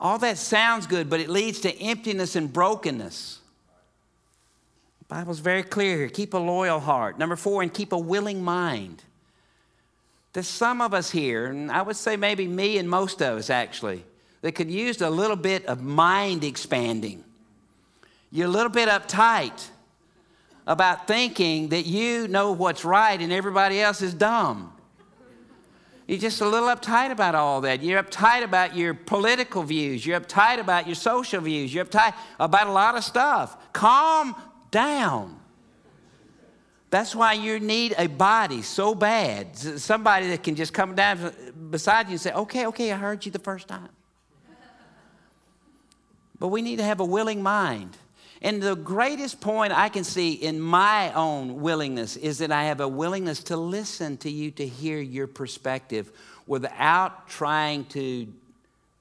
All 0.00 0.18
that 0.18 0.38
sounds 0.38 0.86
good, 0.86 1.08
but 1.08 1.20
it 1.20 1.28
leads 1.28 1.60
to 1.60 1.74
emptiness 1.80 2.36
and 2.36 2.52
brokenness. 2.52 3.40
The 5.00 5.04
Bible's 5.06 5.38
very 5.38 5.62
clear 5.62 5.96
here. 5.96 6.08
Keep 6.08 6.34
a 6.34 6.38
loyal 6.38 6.80
heart. 6.80 7.18
Number 7.18 7.36
four, 7.36 7.62
and 7.62 7.72
keep 7.72 7.92
a 7.92 7.98
willing 7.98 8.42
mind. 8.42 9.02
There's 10.34 10.46
some 10.46 10.82
of 10.82 10.92
us 10.92 11.10
here, 11.10 11.46
and 11.46 11.70
I 11.70 11.80
would 11.80 11.96
say 11.96 12.16
maybe 12.18 12.46
me 12.46 12.76
and 12.76 12.90
most 12.90 13.22
of 13.22 13.38
us 13.38 13.48
actually, 13.48 14.04
that 14.42 14.52
could 14.52 14.70
use 14.70 15.00
a 15.00 15.08
little 15.08 15.36
bit 15.36 15.64
of 15.64 15.82
mind 15.82 16.44
expanding. 16.44 17.24
You're 18.30 18.46
a 18.46 18.50
little 18.50 18.70
bit 18.70 18.88
uptight 18.88 19.68
about 20.66 21.06
thinking 21.06 21.68
that 21.68 21.86
you 21.86 22.28
know 22.28 22.52
what's 22.52 22.84
right 22.84 23.20
and 23.20 23.32
everybody 23.32 23.80
else 23.80 24.02
is 24.02 24.14
dumb. 24.14 24.72
You're 26.06 26.18
just 26.18 26.40
a 26.40 26.48
little 26.48 26.68
uptight 26.68 27.10
about 27.10 27.34
all 27.34 27.60
that. 27.62 27.82
You're 27.82 28.02
uptight 28.02 28.44
about 28.44 28.76
your 28.76 28.94
political 28.94 29.64
views. 29.64 30.06
You're 30.06 30.20
uptight 30.20 30.60
about 30.60 30.86
your 30.86 30.94
social 30.94 31.40
views. 31.40 31.74
You're 31.74 31.84
uptight 31.84 32.14
about 32.38 32.68
a 32.68 32.72
lot 32.72 32.96
of 32.96 33.02
stuff. 33.02 33.72
Calm 33.72 34.36
down. 34.70 35.40
That's 36.90 37.14
why 37.14 37.32
you 37.32 37.58
need 37.58 37.94
a 37.98 38.06
body 38.06 38.62
so 38.62 38.94
bad. 38.94 39.56
Somebody 39.56 40.28
that 40.28 40.44
can 40.44 40.54
just 40.54 40.72
come 40.72 40.94
down 40.94 41.32
beside 41.70 42.06
you 42.06 42.12
and 42.12 42.20
say, 42.20 42.32
okay, 42.32 42.66
okay, 42.66 42.92
I 42.92 42.96
heard 42.96 43.26
you 43.26 43.32
the 43.32 43.40
first 43.40 43.66
time. 43.66 43.88
But 46.38 46.48
we 46.48 46.62
need 46.62 46.76
to 46.76 46.84
have 46.84 47.00
a 47.00 47.04
willing 47.04 47.42
mind. 47.42 47.96
And 48.42 48.62
the 48.62 48.76
greatest 48.76 49.40
point 49.40 49.72
I 49.72 49.88
can 49.88 50.04
see 50.04 50.32
in 50.32 50.60
my 50.60 51.12
own 51.12 51.60
willingness 51.60 52.16
is 52.16 52.38
that 52.38 52.52
I 52.52 52.64
have 52.64 52.80
a 52.80 52.88
willingness 52.88 53.42
to 53.44 53.56
listen 53.56 54.16
to 54.18 54.30
you, 54.30 54.50
to 54.52 54.66
hear 54.66 55.00
your 55.00 55.26
perspective 55.26 56.12
without 56.46 57.28
trying 57.28 57.86
to 57.86 58.28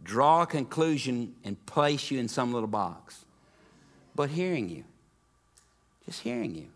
draw 0.03 0.43
a 0.43 0.45
conclusion 0.45 1.35
and 1.43 1.63
place 1.65 2.11
you 2.11 2.19
in 2.19 2.27
some 2.27 2.53
little 2.53 2.67
box, 2.67 3.25
but 4.15 4.29
hearing 4.29 4.69
you. 4.69 4.83
Just 6.05 6.21
hearing 6.21 6.55
you. 6.55 6.67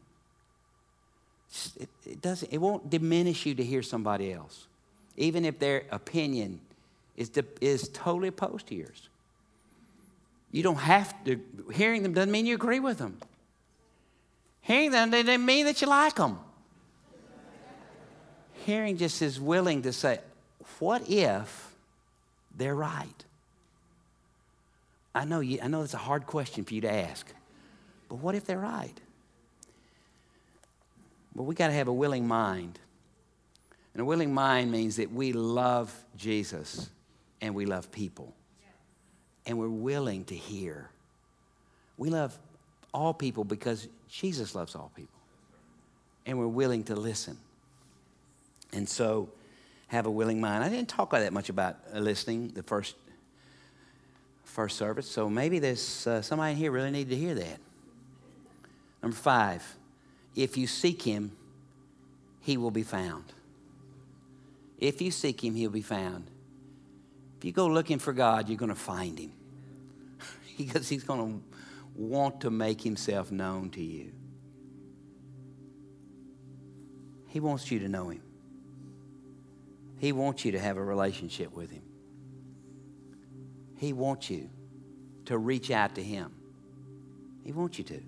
It, 1.80 1.90
it, 2.06 2.22
doesn't, 2.22 2.52
it 2.52 2.58
won't 2.58 2.90
diminish 2.90 3.46
you 3.46 3.56
to 3.56 3.64
hear 3.64 3.82
somebody 3.82 4.34
else, 4.34 4.68
even 5.18 5.46
if 5.46 5.60
their 5.60 5.84
opinion 5.92 6.60
is, 7.16 7.32
is 7.62 7.90
totally 7.90 8.28
opposed 8.28 8.68
to 8.68 8.76
yours. 8.76 9.10
You 10.52 10.64
don't 10.64 10.78
have 10.78 11.14
to, 11.26 11.40
hearing 11.74 12.04
them 12.04 12.14
doesn't 12.14 12.32
mean 12.32 12.46
you 12.46 12.56
agree 12.56 12.80
with 12.80 12.98
them. 12.98 13.18
Hearing 14.62 14.92
them 14.92 15.12
doesn't 15.12 15.46
mean 15.46 15.66
that 15.66 15.82
you 15.82 15.88
like 15.88 16.16
them. 16.16 16.40
Hearing 18.66 18.98
just 18.98 19.22
is 19.22 19.40
willing 19.40 19.84
to 19.84 19.94
say, 19.94 20.20
what 20.80 21.10
if 21.10 21.74
they're 22.56 22.76
right? 22.76 23.26
I 25.14 25.26
know, 25.26 25.40
you, 25.40 25.60
I 25.62 25.68
know 25.68 25.82
it's 25.82 25.94
a 25.94 25.98
hard 25.98 26.26
question 26.26 26.64
for 26.64 26.74
you 26.74 26.82
to 26.82 26.92
ask, 26.92 27.32
but 28.10 28.16
what 28.16 28.36
if 28.36 28.46
they're 28.46 28.60
right? 28.60 29.00
Well, 31.36 31.46
we 31.46 31.56
got 31.56 31.68
to 31.68 31.74
have 31.74 31.88
a 31.88 31.94
willing 31.94 32.28
mind. 32.28 32.80
And 33.94 34.02
a 34.02 34.06
willing 34.06 34.34
mind 34.34 34.72
means 34.72 34.98
that 34.98 35.12
we 35.12 35.32
love 35.32 35.94
Jesus 36.16 36.90
and 37.42 37.56
we 37.56 37.66
love 37.66 37.92
people 37.92 38.34
and 39.46 39.58
we're 39.58 39.70
willing 39.70 40.26
to 40.26 40.36
hear. 40.36 40.90
We 41.98 42.10
love 42.10 42.38
all 42.94 43.14
people 43.14 43.44
because 43.44 43.88
Jesus 44.10 44.56
loves 44.56 44.76
all 44.76 44.92
people. 44.96 45.20
And 46.26 46.38
we're 46.38 46.48
willing 46.48 46.84
to 46.86 46.96
listen. 46.96 47.38
And 48.72 48.88
so, 48.88 49.30
have 49.88 50.06
a 50.06 50.12
willing 50.12 50.40
mind. 50.40 50.64
I 50.64 50.70
didn't 50.70 50.90
talk 50.90 51.12
that 51.12 51.34
much 51.34 51.50
about 51.50 51.76
listening 51.94 52.50
the 52.50 52.62
first 52.62 52.96
first 54.50 54.78
service. 54.78 55.10
So 55.10 55.30
maybe 55.30 55.60
there's 55.60 56.06
uh, 56.08 56.22
somebody 56.22 56.56
here 56.56 56.72
really 56.72 56.92
need 56.92 57.10
to 57.10 57.16
hear 57.16 57.36
that. 57.36 57.60
Number 59.02 59.16
five, 59.16 59.64
if 60.36 60.58
you 60.58 60.68
seek 60.68 61.02
him, 61.04 61.32
he 62.42 62.58
will 62.58 62.72
be 62.72 62.84
found. 62.84 63.26
If 64.80 65.02
you 65.02 65.12
seek 65.12 65.44
him, 65.44 65.56
he'll 65.56 65.70
be 65.70 65.82
found. 65.82 66.26
If 67.40 67.46
you 67.46 67.54
go 67.54 67.68
looking 67.68 68.00
for 68.00 68.12
God, 68.12 68.50
you're 68.50 68.58
going 68.58 68.68
to 68.68 68.76
find 68.76 69.18
him 69.18 69.32
because 70.58 70.90
he's 70.90 71.06
going 71.06 71.40
to 71.40 71.44
want 71.96 72.42
to 72.42 72.52
make 72.52 72.82
himself 72.82 73.32
known 73.32 73.70
to 73.70 73.82
you. 73.82 74.12
He 77.28 77.40
wants 77.40 77.72
you 77.72 77.80
to 77.80 77.88
know 77.88 78.10
him. 78.10 78.22
He 80.00 80.12
wants 80.12 80.44
you 80.44 80.52
to 80.52 80.60
have 80.60 80.76
a 80.76 80.84
relationship 80.84 81.56
with 81.56 81.72
him. 81.72 81.84
He 83.78 83.94
wants 83.94 84.30
you 84.30 84.50
to 85.28 85.38
reach 85.38 85.72
out 85.72 85.96
to 85.96 86.04
him. 86.04 86.34
He 87.46 87.54
wants 87.54 87.78
you 87.78 87.86
to. 87.86 88.02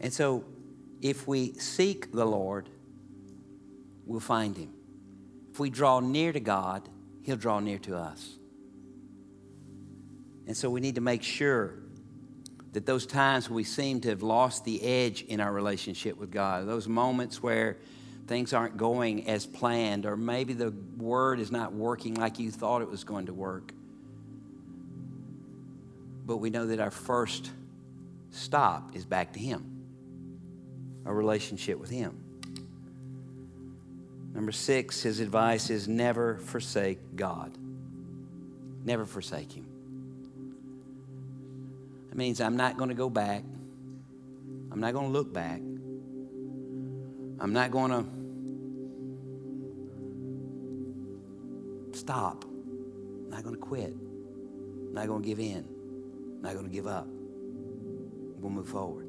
And 0.00 0.10
so, 0.10 0.46
if 1.02 1.28
we 1.28 1.52
seek 1.52 2.12
the 2.12 2.24
Lord, 2.24 2.70
we'll 4.06 4.20
find 4.20 4.56
him. 4.56 4.72
If 5.50 5.60
we 5.60 5.68
draw 5.68 6.00
near 6.00 6.32
to 6.32 6.40
God, 6.40 6.88
he'll 7.24 7.36
draw 7.36 7.58
near 7.58 7.78
to 7.78 7.96
us. 7.96 8.38
And 10.46 10.56
so, 10.56 10.70
we 10.70 10.80
need 10.80 10.94
to 10.96 11.00
make 11.00 11.22
sure 11.22 11.74
that 12.72 12.86
those 12.86 13.06
times 13.06 13.48
we 13.48 13.64
seem 13.64 14.00
to 14.02 14.08
have 14.08 14.22
lost 14.22 14.64
the 14.64 14.82
edge 14.82 15.22
in 15.22 15.40
our 15.40 15.52
relationship 15.52 16.18
with 16.18 16.30
God, 16.30 16.66
those 16.66 16.86
moments 16.86 17.42
where 17.42 17.78
things 18.26 18.52
aren't 18.52 18.76
going 18.76 19.28
as 19.28 19.46
planned, 19.46 20.06
or 20.06 20.16
maybe 20.16 20.52
the 20.52 20.72
word 20.96 21.40
is 21.40 21.50
not 21.50 21.72
working 21.72 22.14
like 22.14 22.38
you 22.38 22.50
thought 22.50 22.82
it 22.82 22.90
was 22.90 23.04
going 23.04 23.26
to 23.26 23.32
work. 23.32 23.72
But 26.26 26.38
we 26.38 26.50
know 26.50 26.66
that 26.66 26.80
our 26.80 26.90
first 26.90 27.50
stop 28.30 28.96
is 28.96 29.04
back 29.04 29.34
to 29.34 29.38
Him, 29.38 29.84
a 31.04 31.14
relationship 31.14 31.78
with 31.78 31.90
Him. 31.90 32.23
Number 34.34 34.50
six, 34.50 35.00
his 35.02 35.20
advice 35.20 35.70
is 35.70 35.86
never 35.86 36.38
forsake 36.38 36.98
God. 37.14 37.56
Never 38.84 39.06
forsake 39.06 39.52
Him. 39.52 39.66
That 42.08 42.16
means 42.16 42.40
I'm 42.40 42.56
not 42.56 42.76
going 42.76 42.88
to 42.88 42.96
go 42.96 43.08
back. 43.08 43.44
I'm 44.72 44.80
not 44.80 44.92
going 44.92 45.06
to 45.06 45.12
look 45.12 45.32
back. 45.32 45.60
I'm 47.40 47.52
not 47.52 47.70
going 47.70 47.92
to 47.92 48.04
stop. 51.96 52.44
I'm 52.44 53.30
not 53.30 53.44
going 53.44 53.54
to 53.54 53.60
quit. 53.60 53.94
I'm 53.94 54.94
not 54.94 55.06
going 55.06 55.22
to 55.22 55.28
give 55.28 55.38
in. 55.38 55.64
I'm 56.36 56.42
not 56.42 56.54
going 56.54 56.66
to 56.66 56.72
give 56.72 56.88
up. 56.88 57.06
We'll 58.40 58.50
move 58.50 58.68
forward. 58.68 59.06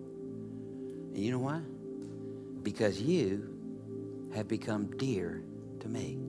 And 1.13 1.17
you 1.17 1.31
know 1.31 1.39
why? 1.39 1.61
Because 2.61 3.01
you 3.01 3.54
have 4.33 4.47
become 4.47 4.97
dear 4.97 5.43
to 5.81 5.87
me. 5.87 6.19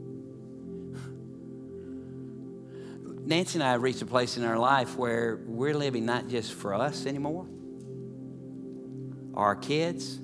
Nancy 3.26 3.58
and 3.58 3.64
I 3.64 3.72
have 3.72 3.82
reached 3.82 4.02
a 4.02 4.06
place 4.06 4.36
in 4.36 4.44
our 4.44 4.58
life 4.58 4.96
where 4.96 5.40
we're 5.46 5.74
living 5.74 6.06
not 6.06 6.28
just 6.28 6.52
for 6.52 6.74
us 6.74 7.06
anymore, 7.06 7.46
our 9.34 9.56
kids, 9.56 10.16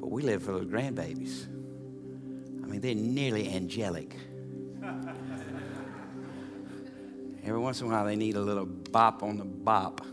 but 0.00 0.10
we 0.10 0.22
live 0.22 0.42
for 0.42 0.52
those 0.52 0.64
grandbabies. 0.66 1.44
I 2.64 2.66
mean, 2.66 2.80
they're 2.80 2.94
nearly 2.94 3.52
angelic. 3.52 4.16
Every 7.44 7.60
once 7.60 7.80
in 7.80 7.86
a 7.86 7.90
while, 7.90 8.06
they 8.06 8.16
need 8.16 8.36
a 8.36 8.40
little 8.40 8.66
bop 8.66 9.22
on 9.22 9.36
the 9.36 9.44
bop. 9.44 10.04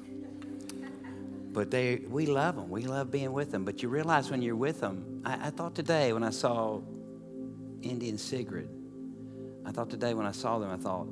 But 1.54 1.70
they, 1.70 1.98
we 2.08 2.26
love 2.26 2.56
them. 2.56 2.70
We 2.70 2.82
love 2.84 3.12
being 3.12 3.32
with 3.32 3.52
them. 3.52 3.64
But 3.64 3.84
you 3.84 3.90
realize 3.90 4.32
when 4.32 4.42
you're 4.42 4.56
with 4.56 4.82
them, 4.82 5.22
I, 5.24 5.48
I 5.48 5.50
thought 5.52 5.76
today 5.76 6.12
when 6.12 6.24
I 6.24 6.32
saw 6.32 6.82
Indy 7.84 8.10
and 8.10 8.20
Sigrid, 8.20 8.70
I 9.64 9.72
thought 9.72 9.92
today 9.92 10.16
when 10.16 10.26
I 10.26 10.32
saw 10.32 10.58
them, 10.58 10.72
I 10.72 10.78
thought, 10.78 11.08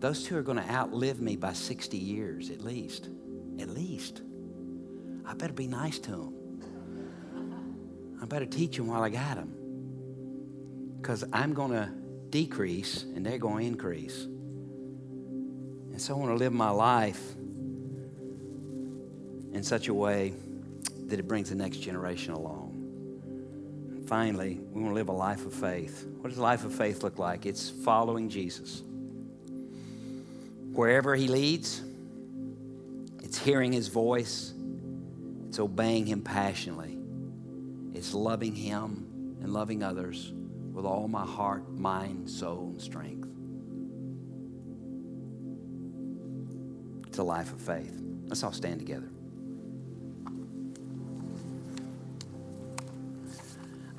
those 0.00 0.24
two 0.24 0.36
are 0.36 0.42
going 0.42 0.56
to 0.56 0.70
outlive 0.70 1.20
me 1.20 1.36
by 1.36 1.52
60 1.52 1.98
years 1.98 2.50
at 2.50 2.62
least. 2.62 3.10
At 3.60 3.68
least. 3.68 4.22
I 5.26 5.34
better 5.34 5.52
be 5.52 5.66
nice 5.66 5.98
to 6.00 6.10
them. 6.10 6.34
I 8.22 8.24
better 8.24 8.46
teach 8.46 8.76
them 8.76 8.86
while 8.86 9.02
I 9.02 9.10
got 9.10 9.36
them. 9.36 9.54
Because 10.96 11.24
I'm 11.32 11.52
going 11.52 11.72
to 11.72 11.90
decrease 12.30 13.02
and 13.02 13.26
they're 13.26 13.38
going 13.38 13.64
to 13.64 13.66
increase. 13.66 14.24
And 14.24 16.00
so 16.00 16.14
I 16.14 16.16
want 16.18 16.30
to 16.30 16.36
live 16.36 16.52
my 16.52 16.70
life 16.70 17.34
in 19.52 19.62
such 19.62 19.88
a 19.88 19.94
way 19.94 20.34
that 21.06 21.18
it 21.18 21.26
brings 21.26 21.48
the 21.48 21.54
next 21.54 21.78
generation 21.78 22.34
along. 22.34 24.04
Finally, 24.06 24.58
we 24.72 24.80
want 24.80 24.92
to 24.92 24.94
live 24.94 25.08
a 25.08 25.12
life 25.12 25.44
of 25.44 25.52
faith. 25.52 26.06
What 26.20 26.30
does 26.30 26.38
a 26.38 26.42
life 26.42 26.64
of 26.64 26.74
faith 26.74 27.02
look 27.02 27.18
like? 27.18 27.44
It's 27.44 27.68
following 27.68 28.28
Jesus. 28.28 28.82
Wherever 30.72 31.14
he 31.14 31.28
leads, 31.28 31.82
it's 33.22 33.38
hearing 33.38 33.72
his 33.72 33.88
voice, 33.88 34.54
it's 35.48 35.58
obeying 35.58 36.06
him 36.06 36.22
passionately, 36.22 36.98
it's 37.94 38.14
loving 38.14 38.54
him 38.54 39.36
and 39.42 39.52
loving 39.52 39.82
others 39.82 40.32
with 40.72 40.86
all 40.86 41.08
my 41.08 41.26
heart, 41.26 41.68
mind, 41.70 42.30
soul, 42.30 42.68
and 42.72 42.80
strength. 42.80 43.28
It's 47.08 47.18
a 47.18 47.22
life 47.22 47.52
of 47.52 47.60
faith. 47.60 48.00
Let's 48.26 48.42
all 48.42 48.52
stand 48.52 48.78
together. 48.78 49.10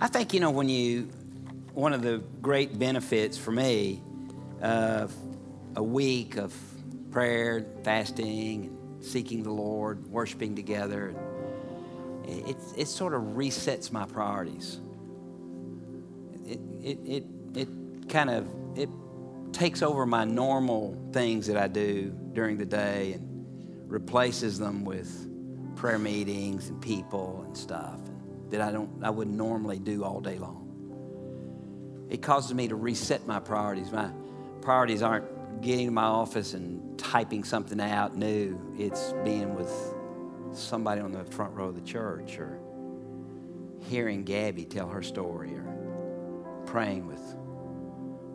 I 0.02 0.08
think, 0.08 0.34
you 0.34 0.40
know, 0.40 0.50
when 0.50 0.70
you, 0.70 1.10
one 1.74 1.92
of 1.92 2.02
the 2.02 2.24
great 2.42 2.80
benefits 2.80 3.38
for 3.38 3.52
me 3.52 4.02
of 4.62 5.14
a 5.76 5.84
week 5.84 6.38
of 6.38 6.56
prayer, 7.12 7.66
fasting, 7.84 8.78
seeking 9.02 9.44
the 9.44 9.52
Lord, 9.52 10.08
worshiping 10.08 10.56
together, 10.56 11.14
it, 12.24 12.56
it 12.78 12.88
sort 12.88 13.14
of 13.14 13.22
resets 13.22 13.92
my 13.92 14.06
priorities. 14.06 14.80
It, 16.46 16.62
it, 16.82 17.00
it, 17.06 17.26
it 17.56 17.68
kind 18.08 18.30
of, 18.30 18.48
it 18.78 18.90
takes 19.52 19.82
over 19.82 20.06
my 20.06 20.24
normal 20.24 20.98
things 21.12 21.46
that 21.48 21.58
I 21.58 21.68
do 21.68 22.18
during 22.32 22.58
the 22.58 22.66
day 22.66 23.14
and 23.14 23.46
replaces 23.92 24.60
them 24.60 24.86
with 24.86 25.28
prayer 25.76 26.00
meetings 26.00 26.70
and 26.70 26.82
people 26.82 27.44
and 27.46 27.58
stuff 27.58 28.00
that 28.50 28.62
I 28.62 28.72
don't 28.72 29.04
I 29.04 29.10
wouldn't 29.10 29.36
normally 29.36 29.80
do 29.80 30.04
all 30.04 30.22
day 30.22 30.38
long. 30.38 32.08
It 32.10 32.22
causes 32.22 32.54
me 32.54 32.68
to 32.68 32.76
reset 32.76 33.28
my 33.28 33.40
priorities. 33.40 33.92
My 33.92 34.12
priorities 34.62 35.04
aren't 35.04 35.62
getting 35.62 35.88
to 35.88 35.92
my 35.92 36.04
office 36.04 36.54
and 36.54 36.98
typing 36.98 37.44
something 37.44 37.80
out 37.80 38.16
new. 38.16 38.60
It's 38.78 39.14
being 39.24 39.56
with 39.56 39.72
somebody 40.54 41.02
on 41.02 41.12
the 41.12 41.24
front 41.24 41.54
row 41.54 41.68
of 41.68 41.76
the 41.76 41.82
church 41.82 42.40
or 42.40 42.60
hearing 43.88 44.24
Gabby 44.24 44.66
tell 44.66 44.90
her 44.90 45.04
story 45.04 45.54
or 45.54 46.64
praying 46.66 47.08
with 47.08 47.22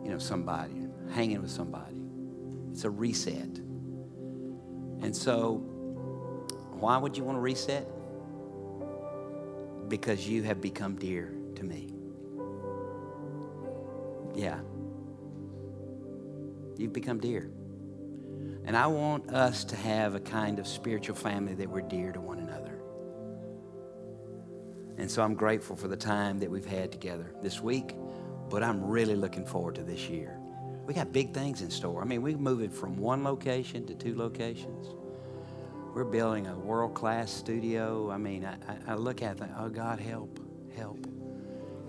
you 0.03 0.11
know 0.11 0.19
somebody, 0.19 0.87
hanging 1.13 1.41
with 1.41 1.51
somebody. 1.51 2.01
It's 2.71 2.83
a 2.83 2.89
reset. 2.89 3.59
And 5.01 5.15
so 5.15 5.55
why 6.71 6.97
would 6.97 7.17
you 7.17 7.23
want 7.23 7.37
to 7.37 7.41
reset? 7.41 7.87
Because 9.87 10.27
you 10.27 10.43
have 10.43 10.61
become 10.61 10.95
dear 10.95 11.33
to 11.55 11.63
me. 11.63 11.93
Yeah. 14.33 14.59
You've 16.77 16.93
become 16.93 17.19
dear. 17.19 17.49
And 18.65 18.75
I 18.75 18.87
want 18.87 19.29
us 19.29 19.63
to 19.65 19.75
have 19.75 20.15
a 20.15 20.19
kind 20.19 20.59
of 20.59 20.67
spiritual 20.67 21.15
family 21.15 21.53
that 21.53 21.69
we're 21.69 21.81
dear 21.81 22.11
to 22.11 22.19
one 22.19 22.39
another. 22.39 22.79
And 24.97 25.09
so 25.09 25.21
I'm 25.21 25.35
grateful 25.35 25.75
for 25.75 25.87
the 25.87 25.97
time 25.97 26.39
that 26.39 26.49
we've 26.49 26.65
had 26.65 26.91
together 26.91 27.31
this 27.41 27.61
week, 27.61 27.95
but 28.49 28.63
I'm 28.63 28.83
really 28.83 29.15
looking 29.15 29.45
forward 29.45 29.75
to 29.75 29.83
this 29.83 30.09
year. 30.09 30.39
We 30.85 30.93
got 30.93 31.11
big 31.11 31.33
things 31.33 31.61
in 31.61 31.69
store. 31.69 32.01
I 32.01 32.05
mean, 32.05 32.21
we're 32.21 32.37
moving 32.37 32.69
from 32.69 32.97
one 32.97 33.23
location 33.23 33.85
to 33.87 33.93
two 33.93 34.15
locations. 34.15 34.87
We're 35.95 36.03
building 36.03 36.45
a 36.47 36.57
world 36.57 36.93
class 36.93 37.31
studio. 37.31 38.11
I 38.11 38.17
mean, 38.17 38.43
I, 38.43 38.57
I 38.85 38.95
look 38.95 39.21
at 39.21 39.37
that, 39.37 39.51
oh 39.57 39.69
God, 39.69 39.97
help, 39.97 40.41
help, 40.75 41.07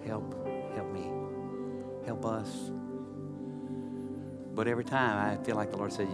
help, 0.06 0.32
help 0.76 0.92
me, 0.92 1.10
help 2.06 2.24
us. 2.24 2.70
But 4.54 4.68
every 4.68 4.84
time 4.84 5.18
I 5.28 5.42
feel 5.44 5.56
like 5.56 5.72
the 5.72 5.76
Lord 5.76 5.92
says, 5.92 6.06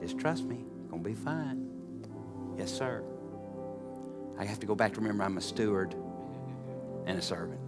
just 0.00 0.16
trust 0.16 0.44
me, 0.44 0.64
it's 0.78 0.88
going 0.88 1.02
to 1.02 1.08
be 1.08 1.16
fine. 1.16 1.68
Yes, 2.56 2.70
sir. 2.70 3.02
I 4.38 4.44
have 4.44 4.60
to 4.60 4.66
go 4.66 4.76
back 4.76 4.94
to 4.94 5.00
remember 5.00 5.24
I'm 5.24 5.38
a 5.38 5.40
steward 5.40 5.96
and 7.04 7.18
a 7.18 7.22
servant, 7.22 7.58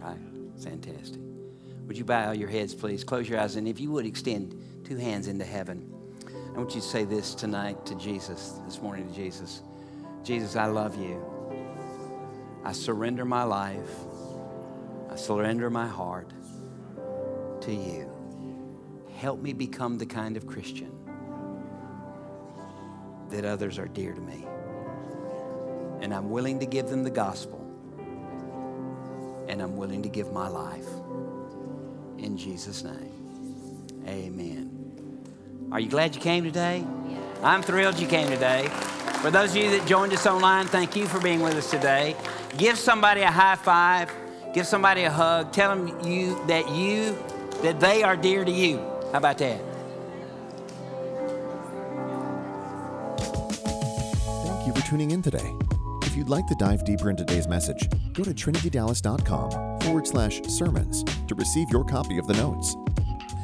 right? 0.00 0.20
Fantastic. 0.62 1.20
Would 1.88 1.92
Would 1.92 1.98
you 1.98 2.06
bow 2.06 2.32
your 2.32 2.48
heads, 2.48 2.74
please? 2.74 3.04
Close 3.04 3.28
your 3.28 3.38
eyes, 3.38 3.56
and 3.56 3.68
if 3.68 3.78
you 3.78 3.90
would 3.90 4.06
extend 4.06 4.58
two 4.82 4.96
hands 4.96 5.28
into 5.28 5.44
heaven. 5.44 5.91
I 6.54 6.58
want 6.58 6.74
you 6.74 6.80
to 6.80 6.86
say 6.86 7.04
this 7.04 7.34
tonight 7.34 7.86
to 7.86 7.94
Jesus, 7.94 8.60
this 8.66 8.80
morning 8.82 9.08
to 9.08 9.14
Jesus 9.14 9.62
Jesus, 10.22 10.54
I 10.54 10.66
love 10.66 10.96
you. 10.96 11.20
I 12.64 12.72
surrender 12.72 13.24
my 13.24 13.42
life, 13.42 13.90
I 15.10 15.16
surrender 15.16 15.68
my 15.68 15.86
heart 15.86 16.30
to 17.62 17.72
you. 17.72 18.08
Help 19.16 19.40
me 19.40 19.52
become 19.52 19.98
the 19.98 20.06
kind 20.06 20.36
of 20.36 20.46
Christian 20.46 20.92
that 23.30 23.44
others 23.44 23.78
are 23.78 23.88
dear 23.88 24.12
to 24.12 24.20
me. 24.20 24.46
And 26.00 26.14
I'm 26.14 26.30
willing 26.30 26.60
to 26.60 26.66
give 26.66 26.88
them 26.88 27.02
the 27.02 27.10
gospel. 27.10 27.58
And 29.48 29.60
I'm 29.60 29.76
willing 29.76 30.02
to 30.02 30.08
give 30.08 30.32
my 30.32 30.48
life. 30.48 30.88
In 32.18 32.36
Jesus' 32.36 32.84
name, 32.84 33.86
amen. 34.06 34.81
Are 35.72 35.80
you 35.80 35.88
glad 35.88 36.14
you 36.14 36.20
came 36.20 36.44
today? 36.44 36.84
I'm 37.42 37.62
thrilled 37.62 37.98
you 37.98 38.06
came 38.06 38.28
today. 38.28 38.68
For 39.22 39.30
those 39.30 39.52
of 39.52 39.56
you 39.56 39.70
that 39.70 39.86
joined 39.86 40.12
us 40.12 40.26
online, 40.26 40.66
thank 40.66 40.94
you 40.94 41.06
for 41.06 41.18
being 41.18 41.40
with 41.40 41.54
us 41.54 41.70
today. 41.70 42.14
Give 42.58 42.76
somebody 42.76 43.22
a 43.22 43.30
high 43.30 43.56
five. 43.56 44.12
Give 44.52 44.66
somebody 44.66 45.04
a 45.04 45.10
hug. 45.10 45.50
Tell 45.50 45.74
them 45.74 46.04
you 46.04 46.38
that 46.46 46.68
you 46.70 47.16
that 47.62 47.80
they 47.80 48.02
are 48.02 48.16
dear 48.16 48.44
to 48.44 48.50
you. 48.50 48.76
How 49.12 49.18
about 49.18 49.38
that? 49.38 49.62
Thank 54.44 54.66
you 54.66 54.74
for 54.74 54.86
tuning 54.86 55.12
in 55.12 55.22
today. 55.22 55.54
If 56.02 56.14
you'd 56.14 56.28
like 56.28 56.46
to 56.48 56.54
dive 56.54 56.84
deeper 56.84 57.08
into 57.08 57.24
today's 57.24 57.48
message, 57.48 57.88
go 58.12 58.24
to 58.24 58.34
trinitydallas.com 58.34 59.80
forward 59.80 60.06
slash 60.06 60.42
sermons 60.42 61.02
to 61.28 61.34
receive 61.34 61.70
your 61.70 61.84
copy 61.84 62.18
of 62.18 62.26
the 62.26 62.34
notes. 62.34 62.76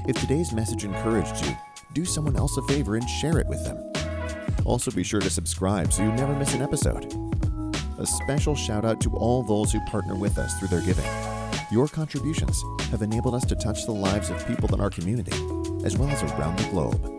If 0.07 0.21
today's 0.21 0.53
message 0.53 0.85
encouraged 0.85 1.47
you, 1.47 1.57
do 1.95 2.05
someone 2.05 2.37
else 2.37 2.57
a 2.57 2.63
favor 2.63 2.97
and 2.97 3.09
share 3.09 3.39
it 3.39 3.47
with 3.47 3.65
them. 3.65 3.83
Also, 4.65 4.91
be 4.91 5.03
sure 5.03 5.21
to 5.21 5.31
subscribe 5.31 5.93
so 5.93 6.03
you 6.03 6.13
never 6.13 6.35
miss 6.35 6.55
an 6.55 6.63
episode. 6.63 7.13
A 7.99 8.07
special 8.07 8.55
shout 8.55 8.85
out 8.85 9.01
to 9.01 9.11
all 9.17 9.43
those 9.43 9.73
who 9.73 9.81
partner 9.87 10.15
with 10.15 10.39
us 10.39 10.59
through 10.59 10.69
their 10.69 10.83
giving. 10.83 11.05
Your 11.71 11.89
contributions 11.89 12.63
have 12.91 13.03
enabled 13.03 13.35
us 13.35 13.45
to 13.47 13.57
touch 13.57 13.85
the 13.85 13.93
lives 13.93 14.31
of 14.31 14.47
people 14.47 14.73
in 14.75 14.81
our 14.81 14.91
community, 14.91 15.37
as 15.85 15.97
well 15.97 16.09
as 16.09 16.23
around 16.23 16.59
the 16.59 16.69
globe. 16.71 17.19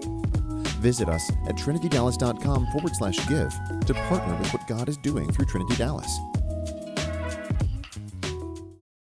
Visit 0.80 1.10
us 1.10 1.30
at 1.48 1.56
trinitydallas.com 1.56 2.68
forward 2.68 2.96
slash 2.96 3.18
give 3.28 3.54
to 3.86 3.94
partner 4.08 4.36
with 4.38 4.54
what 4.54 4.66
God 4.68 4.88
is 4.88 4.98
doing 4.98 5.32
through 5.32 5.46
Trinity 5.46 5.76
Dallas. 5.76 6.18